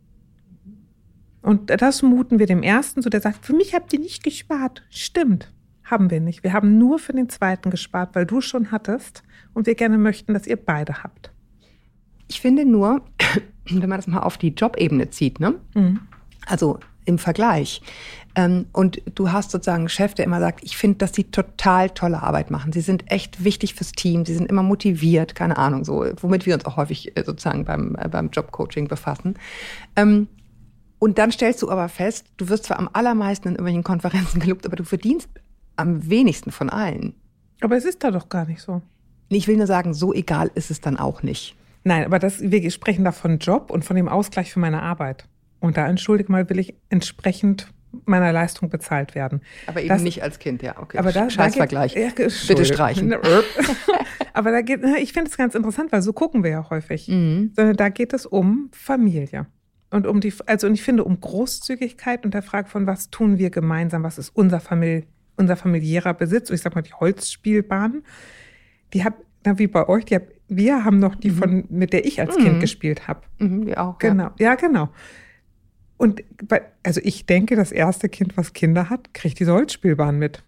Und 1.42 1.70
das 1.80 2.02
muten 2.02 2.38
wir 2.38 2.46
dem 2.46 2.62
ersten 2.62 3.02
so, 3.02 3.10
der 3.10 3.20
sagt, 3.20 3.44
für 3.44 3.52
mich 3.52 3.74
habt 3.74 3.92
ihr 3.92 4.00
nicht 4.00 4.24
gespart. 4.24 4.82
Stimmt, 4.88 5.52
haben 5.84 6.10
wir 6.10 6.20
nicht. 6.20 6.42
Wir 6.42 6.52
haben 6.52 6.78
nur 6.78 6.98
für 6.98 7.12
den 7.12 7.28
zweiten 7.28 7.70
gespart, 7.70 8.14
weil 8.14 8.24
du 8.24 8.40
schon 8.40 8.70
hattest 8.70 9.24
und 9.52 9.66
wir 9.66 9.74
gerne 9.74 9.98
möchten, 9.98 10.32
dass 10.32 10.46
ihr 10.46 10.56
beide 10.56 11.02
habt. 11.02 11.32
Ich 12.28 12.40
finde 12.40 12.64
nur, 12.64 13.02
wenn 13.68 13.88
man 13.88 13.98
das 13.98 14.06
mal 14.06 14.20
auf 14.20 14.38
die 14.38 14.48
Jobebene 14.48 15.10
zieht, 15.10 15.40
ne? 15.40 15.54
Mhm. 15.74 16.00
Also 16.46 16.78
im 17.04 17.18
Vergleich. 17.18 17.82
Ähm, 18.34 18.66
und 18.72 19.00
du 19.14 19.32
hast 19.32 19.50
sozusagen 19.50 19.82
einen 19.82 19.88
Chef, 19.88 20.12
der 20.14 20.26
immer 20.26 20.40
sagt, 20.40 20.62
ich 20.62 20.76
finde, 20.76 20.98
dass 20.98 21.14
sie 21.14 21.24
total 21.24 21.90
tolle 21.90 22.22
Arbeit 22.22 22.50
machen. 22.50 22.72
Sie 22.72 22.82
sind 22.82 23.10
echt 23.10 23.42
wichtig 23.44 23.74
fürs 23.74 23.92
Team, 23.92 24.26
sie 24.26 24.34
sind 24.34 24.50
immer 24.50 24.62
motiviert, 24.62 25.34
keine 25.34 25.56
Ahnung, 25.56 25.84
so, 25.84 26.04
womit 26.20 26.44
wir 26.44 26.54
uns 26.54 26.66
auch 26.66 26.76
häufig 26.76 27.16
äh, 27.16 27.24
sozusagen 27.24 27.64
beim, 27.64 27.96
äh, 27.98 28.08
beim 28.08 28.28
Jobcoaching 28.28 28.88
befassen. 28.88 29.34
Ähm, 29.94 30.28
und 30.98 31.18
dann 31.18 31.32
stellst 31.32 31.62
du 31.62 31.70
aber 31.70 31.88
fest, 31.88 32.26
du 32.36 32.48
wirst 32.48 32.64
zwar 32.64 32.78
am 32.78 32.90
allermeisten 32.92 33.48
in 33.48 33.54
irgendwelchen 33.54 33.84
Konferenzen 33.84 34.40
gelobt, 34.40 34.66
aber 34.66 34.76
du 34.76 34.84
verdienst 34.84 35.28
am 35.76 36.08
wenigsten 36.10 36.50
von 36.50 36.68
allen. 36.68 37.14
Aber 37.62 37.76
es 37.76 37.84
ist 37.84 38.04
da 38.04 38.10
doch 38.10 38.28
gar 38.28 38.46
nicht 38.46 38.60
so. 38.60 38.82
Ich 39.28 39.48
will 39.48 39.56
nur 39.56 39.66
sagen, 39.66 39.94
so 39.94 40.12
egal 40.12 40.50
ist 40.54 40.70
es 40.70 40.80
dann 40.80 40.98
auch 40.98 41.22
nicht. 41.22 41.56
Nein, 41.86 42.04
aber 42.04 42.18
das, 42.18 42.40
wir 42.40 42.68
sprechen 42.72 43.04
da 43.04 43.12
von 43.12 43.38
Job 43.38 43.70
und 43.70 43.84
von 43.84 43.94
dem 43.94 44.08
Ausgleich 44.08 44.52
für 44.52 44.58
meine 44.58 44.82
Arbeit. 44.82 45.28
Und 45.60 45.76
da, 45.76 45.86
entschuldige 45.86 46.32
mal, 46.32 46.50
will 46.50 46.58
ich 46.58 46.74
entsprechend 46.88 47.72
meiner 48.06 48.32
Leistung 48.32 48.70
bezahlt 48.70 49.14
werden. 49.14 49.40
Aber 49.68 49.78
eben 49.78 49.90
das, 49.90 50.02
nicht 50.02 50.20
als 50.20 50.40
Kind, 50.40 50.62
ja, 50.62 50.80
okay. 50.80 50.98
Aber 50.98 51.12
da, 51.12 51.30
Scheißvergleich. 51.30 51.94
Da 51.94 52.08
geht, 52.08 52.18
ja, 52.18 52.26
Bitte 52.48 52.64
streichen. 52.64 53.14
aber 54.32 54.50
da 54.50 54.62
geht, 54.62 54.82
ich 55.00 55.12
finde 55.12 55.30
es 55.30 55.36
ganz 55.36 55.54
interessant, 55.54 55.92
weil 55.92 56.02
so 56.02 56.12
gucken 56.12 56.42
wir 56.42 56.50
ja 56.50 56.70
häufig. 56.70 57.06
Mhm. 57.06 57.52
Sondern 57.54 57.76
da 57.76 57.88
geht 57.88 58.12
es 58.12 58.26
um 58.26 58.68
Familie. 58.72 59.46
Und 59.90 60.08
um 60.08 60.20
die, 60.20 60.34
also 60.46 60.66
und 60.66 60.74
ich 60.74 60.82
finde, 60.82 61.04
um 61.04 61.20
Großzügigkeit 61.20 62.24
und 62.24 62.34
der 62.34 62.42
Frage 62.42 62.68
von, 62.68 62.88
was 62.88 63.10
tun 63.10 63.38
wir 63.38 63.50
gemeinsam, 63.50 64.02
was 64.02 64.18
ist 64.18 64.30
unser, 64.30 64.58
Famili 64.58 65.06
unser 65.36 65.54
familiärer 65.54 66.14
Besitz, 66.14 66.50
ich 66.50 66.62
sag 66.62 66.74
mal 66.74 66.82
die 66.82 66.94
Holzspielbahn, 66.94 68.02
die 68.92 69.04
hab, 69.04 69.14
na, 69.46 69.58
wie 69.58 69.66
bei 69.66 69.88
euch, 69.88 70.04
die 70.04 70.16
hab, 70.16 70.24
wir 70.48 70.84
haben 70.84 70.98
noch 70.98 71.14
die 71.14 71.30
mhm. 71.30 71.36
von, 71.36 71.64
mit 71.70 71.92
der 71.92 72.04
ich 72.04 72.20
als 72.20 72.36
mhm. 72.36 72.42
Kind 72.42 72.60
gespielt 72.60 73.08
habe. 73.08 73.20
Mhm, 73.38 73.66
wir 73.66 73.82
auch. 73.82 73.98
Genau, 73.98 74.30
ja, 74.38 74.50
ja 74.50 74.54
genau. 74.54 74.88
Und 75.96 76.22
also 76.82 77.00
ich 77.02 77.24
denke, 77.24 77.56
das 77.56 77.72
erste 77.72 78.08
Kind, 78.08 78.36
was 78.36 78.52
Kinder 78.52 78.90
hat, 78.90 79.14
kriegt 79.14 79.40
diese 79.40 79.52
Holzspielbahn 79.52 80.18
mit. 80.18 80.42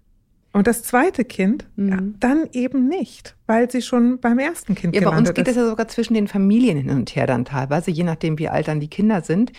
Und 0.53 0.67
das 0.67 0.83
zweite 0.83 1.25
Kind 1.25 1.67
mhm. 1.77 1.89
ja, 1.89 1.99
dann 2.21 2.49
eben 2.53 2.89
nicht, 2.89 3.37
weil 3.47 3.71
sie 3.71 3.83
schon 3.83 4.19
beim 4.19 4.39
ersten 4.39 4.75
Kind 4.75 4.95
ja, 4.95 5.01
gelandet 5.01 5.21
ist. 5.21 5.29
Ja, 5.29 5.33
bei 5.35 5.41
uns 5.41 5.47
geht 5.47 5.49
es 5.49 5.57
ja 5.57 5.69
sogar 5.69 5.89
zwischen 5.89 6.15
den 6.15 6.27
Familien 6.27 6.77
hin 6.77 6.91
und 6.91 7.15
her 7.15 7.27
dann 7.27 7.45
teilweise, 7.45 7.91
je 7.91 8.05
nachdem, 8.05 8.39
wie 8.39 8.49
alt 8.49 8.69
dann 8.69 8.81
die 8.81 8.89
Kinder 8.89 9.23
sind. 9.23 9.53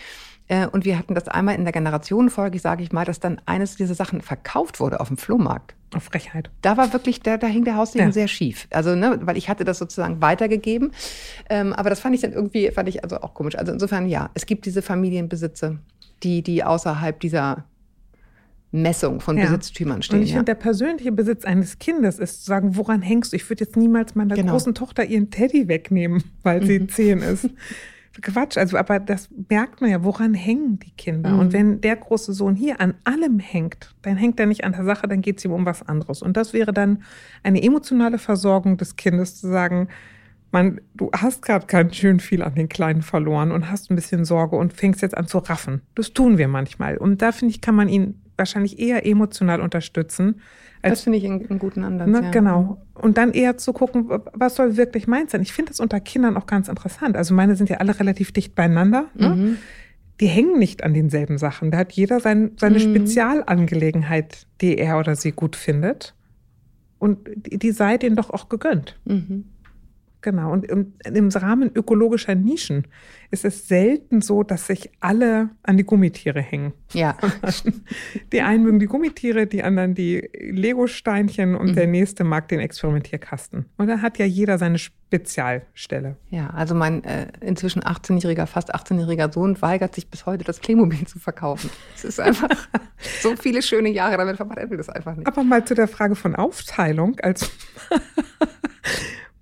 Äh, 0.50 0.66
und 0.66 0.84
wir 0.84 0.98
hatten 0.98 1.14
das 1.14 1.28
einmal 1.28 1.54
in 1.54 1.62
der 1.62 1.72
Generationenfolge, 1.72 2.58
sage 2.58 2.82
ich 2.82 2.90
mal, 2.90 3.04
dass 3.04 3.20
dann 3.20 3.40
eines 3.46 3.76
dieser 3.76 3.94
Sachen 3.94 4.20
verkauft 4.20 4.80
wurde 4.80 4.98
auf 4.98 5.06
dem 5.06 5.16
Flohmarkt. 5.16 5.76
Auf 5.94 6.04
Frechheit. 6.04 6.50
Da 6.60 6.76
war 6.76 6.92
wirklich, 6.92 7.20
da, 7.20 7.36
da 7.36 7.46
hing 7.46 7.64
der 7.64 7.76
Haussegen 7.76 8.08
ja. 8.08 8.12
sehr 8.12 8.26
schief. 8.26 8.66
Also, 8.70 8.96
ne, 8.96 9.20
weil 9.22 9.36
ich 9.36 9.48
hatte 9.48 9.64
das 9.64 9.78
sozusagen 9.78 10.20
weitergegeben. 10.20 10.90
Ähm, 11.48 11.72
aber 11.72 11.88
das 11.88 12.00
fand 12.00 12.16
ich 12.16 12.20
dann 12.20 12.32
irgendwie, 12.32 12.68
fand 12.72 12.88
ich 12.88 13.04
also 13.04 13.20
auch 13.20 13.32
komisch. 13.32 13.56
Also 13.56 13.72
insofern, 13.72 14.08
ja, 14.08 14.30
es 14.34 14.44
gibt 14.44 14.66
diese 14.66 14.82
Familienbesitze, 14.82 15.78
die, 16.24 16.42
die 16.42 16.64
außerhalb 16.64 17.20
dieser 17.20 17.64
Messung 18.72 19.20
von 19.20 19.38
ja. 19.38 19.44
Besitztümern 19.44 20.02
stehen. 20.02 20.18
Und 20.18 20.24
ich 20.24 20.30
ja. 20.30 20.36
finde, 20.38 20.46
der 20.46 20.60
persönliche 20.60 21.12
Besitz 21.12 21.44
eines 21.44 21.78
Kindes 21.78 22.18
ist 22.18 22.40
zu 22.40 22.46
sagen, 22.46 22.76
woran 22.76 23.02
hängst 23.02 23.32
du? 23.32 23.36
Ich 23.36 23.48
würde 23.48 23.64
jetzt 23.64 23.76
niemals 23.76 24.16
meiner 24.16 24.34
genau. 24.34 24.52
großen 24.52 24.74
Tochter 24.74 25.04
ihren 25.04 25.30
Teddy 25.30 25.68
wegnehmen, 25.68 26.24
weil 26.42 26.64
sie 26.66 26.80
mhm. 26.80 26.88
zehn 26.88 27.18
ist. 27.20 27.48
Quatsch, 28.20 28.56
also 28.56 28.76
aber 28.76 28.98
das 28.98 29.28
merkt 29.48 29.80
man 29.80 29.90
ja, 29.90 30.04
woran 30.04 30.34
hängen 30.34 30.78
die 30.78 30.92
Kinder? 30.92 31.30
Mhm. 31.30 31.38
Und 31.38 31.52
wenn 31.52 31.80
der 31.80 31.96
große 31.96 32.32
Sohn 32.32 32.54
hier 32.54 32.80
an 32.80 32.94
allem 33.04 33.38
hängt, 33.38 33.94
dann 34.02 34.16
hängt 34.16 34.38
er 34.40 34.46
nicht 34.46 34.64
an 34.64 34.72
der 34.72 34.84
Sache, 34.84 35.08
dann 35.08 35.22
geht 35.22 35.38
es 35.38 35.44
ihm 35.44 35.52
um 35.52 35.66
was 35.66 35.86
anderes. 35.86 36.22
Und 36.22 36.36
das 36.36 36.52
wäre 36.52 36.72
dann 36.72 37.02
eine 37.42 37.62
emotionale 37.62 38.18
Versorgung 38.18 38.76
des 38.76 38.96
Kindes, 38.96 39.40
zu 39.40 39.48
sagen, 39.48 39.88
man, 40.52 40.80
du 40.94 41.10
hast 41.12 41.42
gerade 41.42 41.66
ganz 41.66 41.96
schön 41.96 42.20
viel 42.20 42.42
an 42.42 42.54
den 42.54 42.68
Kleinen 42.68 43.02
verloren 43.02 43.52
und 43.52 43.70
hast 43.70 43.90
ein 43.90 43.94
bisschen 43.94 44.24
Sorge 44.24 44.56
und 44.56 44.72
fängst 44.72 45.02
jetzt 45.02 45.16
an 45.16 45.26
zu 45.26 45.38
raffen. 45.38 45.82
Das 45.94 46.12
tun 46.12 46.38
wir 46.38 46.48
manchmal. 46.48 46.96
Und 46.96 47.22
da 47.22 47.32
finde 47.32 47.54
ich, 47.54 47.60
kann 47.60 47.74
man 47.74 47.88
ihn 47.88 48.20
wahrscheinlich 48.36 48.78
eher 48.78 49.06
emotional 49.06 49.60
unterstützen. 49.60 50.40
Das 50.82 51.02
finde 51.02 51.18
ich 51.18 51.24
einen, 51.24 51.48
einen, 51.48 51.58
guten 51.58 51.84
Ansatz. 51.84 52.08
Ne, 52.08 52.22
ja. 52.22 52.30
Genau. 52.30 52.80
Und 52.94 53.18
dann 53.18 53.32
eher 53.32 53.58
zu 53.58 53.72
gucken, 53.72 54.08
was 54.32 54.56
soll 54.56 54.76
wirklich 54.76 55.06
meins 55.06 55.32
sein. 55.32 55.42
Ich 55.42 55.52
finde 55.52 55.70
das 55.70 55.80
unter 55.80 56.00
Kindern 56.00 56.36
auch 56.36 56.46
ganz 56.46 56.68
interessant. 56.68 57.16
Also 57.16 57.34
meine 57.34 57.56
sind 57.56 57.68
ja 57.68 57.78
alle 57.78 57.98
relativ 57.98 58.32
dicht 58.32 58.54
beieinander. 58.54 59.06
Ne? 59.14 59.28
Mhm. 59.28 59.58
Die 60.20 60.26
hängen 60.26 60.58
nicht 60.58 60.82
an 60.82 60.94
denselben 60.94 61.38
Sachen. 61.38 61.70
Da 61.70 61.78
hat 61.78 61.92
jeder 61.92 62.20
sein, 62.20 62.52
seine 62.58 62.78
mhm. 62.78 62.82
Spezialangelegenheit, 62.82 64.46
die 64.60 64.78
er 64.78 64.98
oder 64.98 65.16
sie 65.16 65.32
gut 65.32 65.56
findet. 65.56 66.14
Und 66.98 67.28
die, 67.34 67.58
die 67.58 67.72
sei 67.72 67.96
denen 67.96 68.16
doch 68.16 68.30
auch 68.30 68.48
gegönnt. 68.48 68.98
Mhm. 69.04 69.44
Genau. 70.22 70.52
Und 70.52 70.66
im, 70.66 70.94
im, 71.04 71.28
Rahmen 71.28 71.70
ökologischer 71.74 72.34
Nischen 72.34 72.86
ist 73.30 73.44
es 73.44 73.68
selten 73.68 74.20
so, 74.20 74.42
dass 74.42 74.66
sich 74.66 74.90
alle 75.00 75.50
an 75.62 75.76
die 75.76 75.84
Gummitiere 75.84 76.40
hängen. 76.40 76.72
Ja. 76.92 77.16
Die 78.32 78.40
einen 78.40 78.64
mögen 78.64 78.80
die 78.80 78.86
Gummitiere, 78.86 79.46
die 79.46 79.62
anderen 79.62 79.94
die 79.94 80.28
Lego-Steinchen 80.38 81.54
und 81.54 81.70
mhm. 81.70 81.74
der 81.74 81.86
nächste 81.86 82.24
mag 82.24 82.48
den 82.48 82.60
Experimentierkasten. 82.60 83.66
Und 83.76 83.86
da 83.86 84.00
hat 84.02 84.18
ja 84.18 84.24
jeder 84.24 84.58
seine 84.58 84.78
Spezialstelle. 84.78 86.16
Ja, 86.30 86.50
also 86.50 86.74
mein 86.74 87.04
äh, 87.04 87.28
inzwischen 87.40 87.82
18-jähriger, 87.82 88.46
fast 88.46 88.74
18-jähriger 88.74 89.32
Sohn 89.32 89.60
weigert 89.62 89.94
sich 89.94 90.08
bis 90.08 90.26
heute, 90.26 90.44
das 90.44 90.60
Playmobil 90.60 91.06
zu 91.06 91.18
verkaufen. 91.18 91.70
Es 91.94 92.04
ist 92.04 92.20
einfach 92.20 92.48
so 93.20 93.36
viele 93.36 93.62
schöne 93.62 93.90
Jahre 93.90 94.16
damit 94.16 94.36
verbracht, 94.36 94.58
er 94.58 94.70
will 94.70 94.78
das 94.78 94.88
einfach 94.88 95.16
nicht. 95.16 95.26
Aber 95.26 95.44
mal 95.44 95.64
zu 95.64 95.74
der 95.74 95.88
Frage 95.88 96.16
von 96.16 96.34
Aufteilung. 96.34 97.16
als 97.22 97.50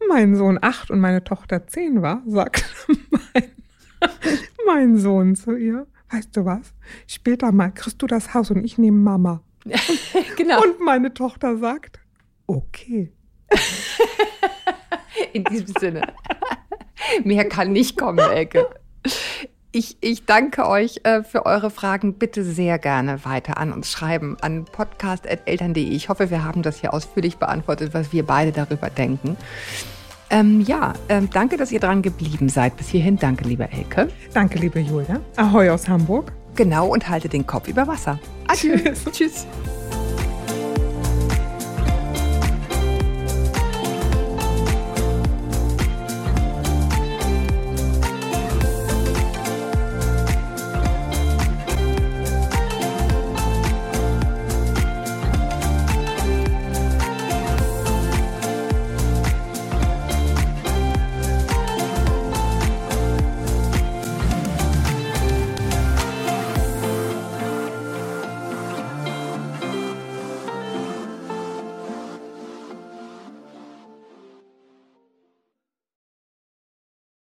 mein 0.09 0.37
Sohn 0.37 0.59
acht 0.61 0.91
und 0.91 1.01
meine 1.01 1.23
Tochter 1.25 1.67
zehn 1.67 2.03
war, 2.03 2.23
sagte 2.27 2.65
mein, 3.11 3.51
mein 4.67 4.97
Sohn 4.97 5.37
zu 5.37 5.57
ihr, 5.57 5.87
weißt 6.11 6.37
du 6.37 6.45
was? 6.45 6.75
Später 7.07 7.53
mal 7.53 7.71
kriegst 7.73 8.01
du 8.03 8.07
das 8.07 8.35
Haus 8.35 8.51
und 8.51 8.65
ich 8.65 8.79
nehme 8.79 8.99
Mama. 8.99 9.43
genau. 10.37 10.63
Und 10.63 10.81
meine 10.81 11.13
Tochter 11.13 11.57
sagt, 11.59 12.01
okay. 12.47 13.13
In 15.33 15.45
diesem 15.45 15.75
Sinne. 15.79 16.03
Mehr 17.25 17.49
kann 17.49 17.73
nicht 17.73 17.99
kommen, 17.99 18.19
Elke. 18.19 18.69
Ich, 19.71 19.99
ich 20.01 20.25
danke 20.25 20.67
euch 20.67 21.01
äh, 21.05 21.23
für 21.23 21.45
eure 21.45 21.71
Fragen. 21.71 22.15
Bitte 22.15 22.43
sehr 22.43 22.79
gerne 22.79 23.25
weiter 23.25 23.59
an 23.59 23.73
uns 23.73 23.91
schreiben, 23.91 24.37
an 24.41 24.65
podcast.eltern.de. 24.65 25.85
Ich 25.85 26.09
hoffe, 26.09 26.31
wir 26.31 26.45
haben 26.45 26.63
das 26.63 26.81
hier 26.81 26.95
ausführlich 26.95 27.37
beantwortet, 27.37 27.93
was 27.95 28.13
wir 28.13 28.25
beide 28.25 28.53
darüber 28.53 28.89
denken. 28.91 29.37
Ähm, 30.31 30.61
ja, 30.61 30.93
ähm, 31.09 31.29
danke, 31.33 31.57
dass 31.57 31.73
ihr 31.73 31.81
dran 31.81 32.03
geblieben 32.03 32.49
seid. 32.49 32.77
Bis 32.77 32.89
hierhin, 32.89 33.17
danke, 33.17 33.45
liebe 33.45 33.71
Elke. 33.71 34.09
Danke, 34.35 34.59
liebe 34.59 34.81
Julia. 34.81 35.21
Ahoi 35.37 35.71
aus 35.71 35.89
Hamburg. 35.89 36.33
Genau, 36.55 36.89
und 36.89 37.09
halte 37.09 37.29
den 37.29 37.47
Kopf 37.47 37.69
über 37.69 37.87
Wasser. 37.87 38.19
Adieu. 38.47 38.77
Tschüss. 38.77 39.05
Tschüss. 39.13 39.47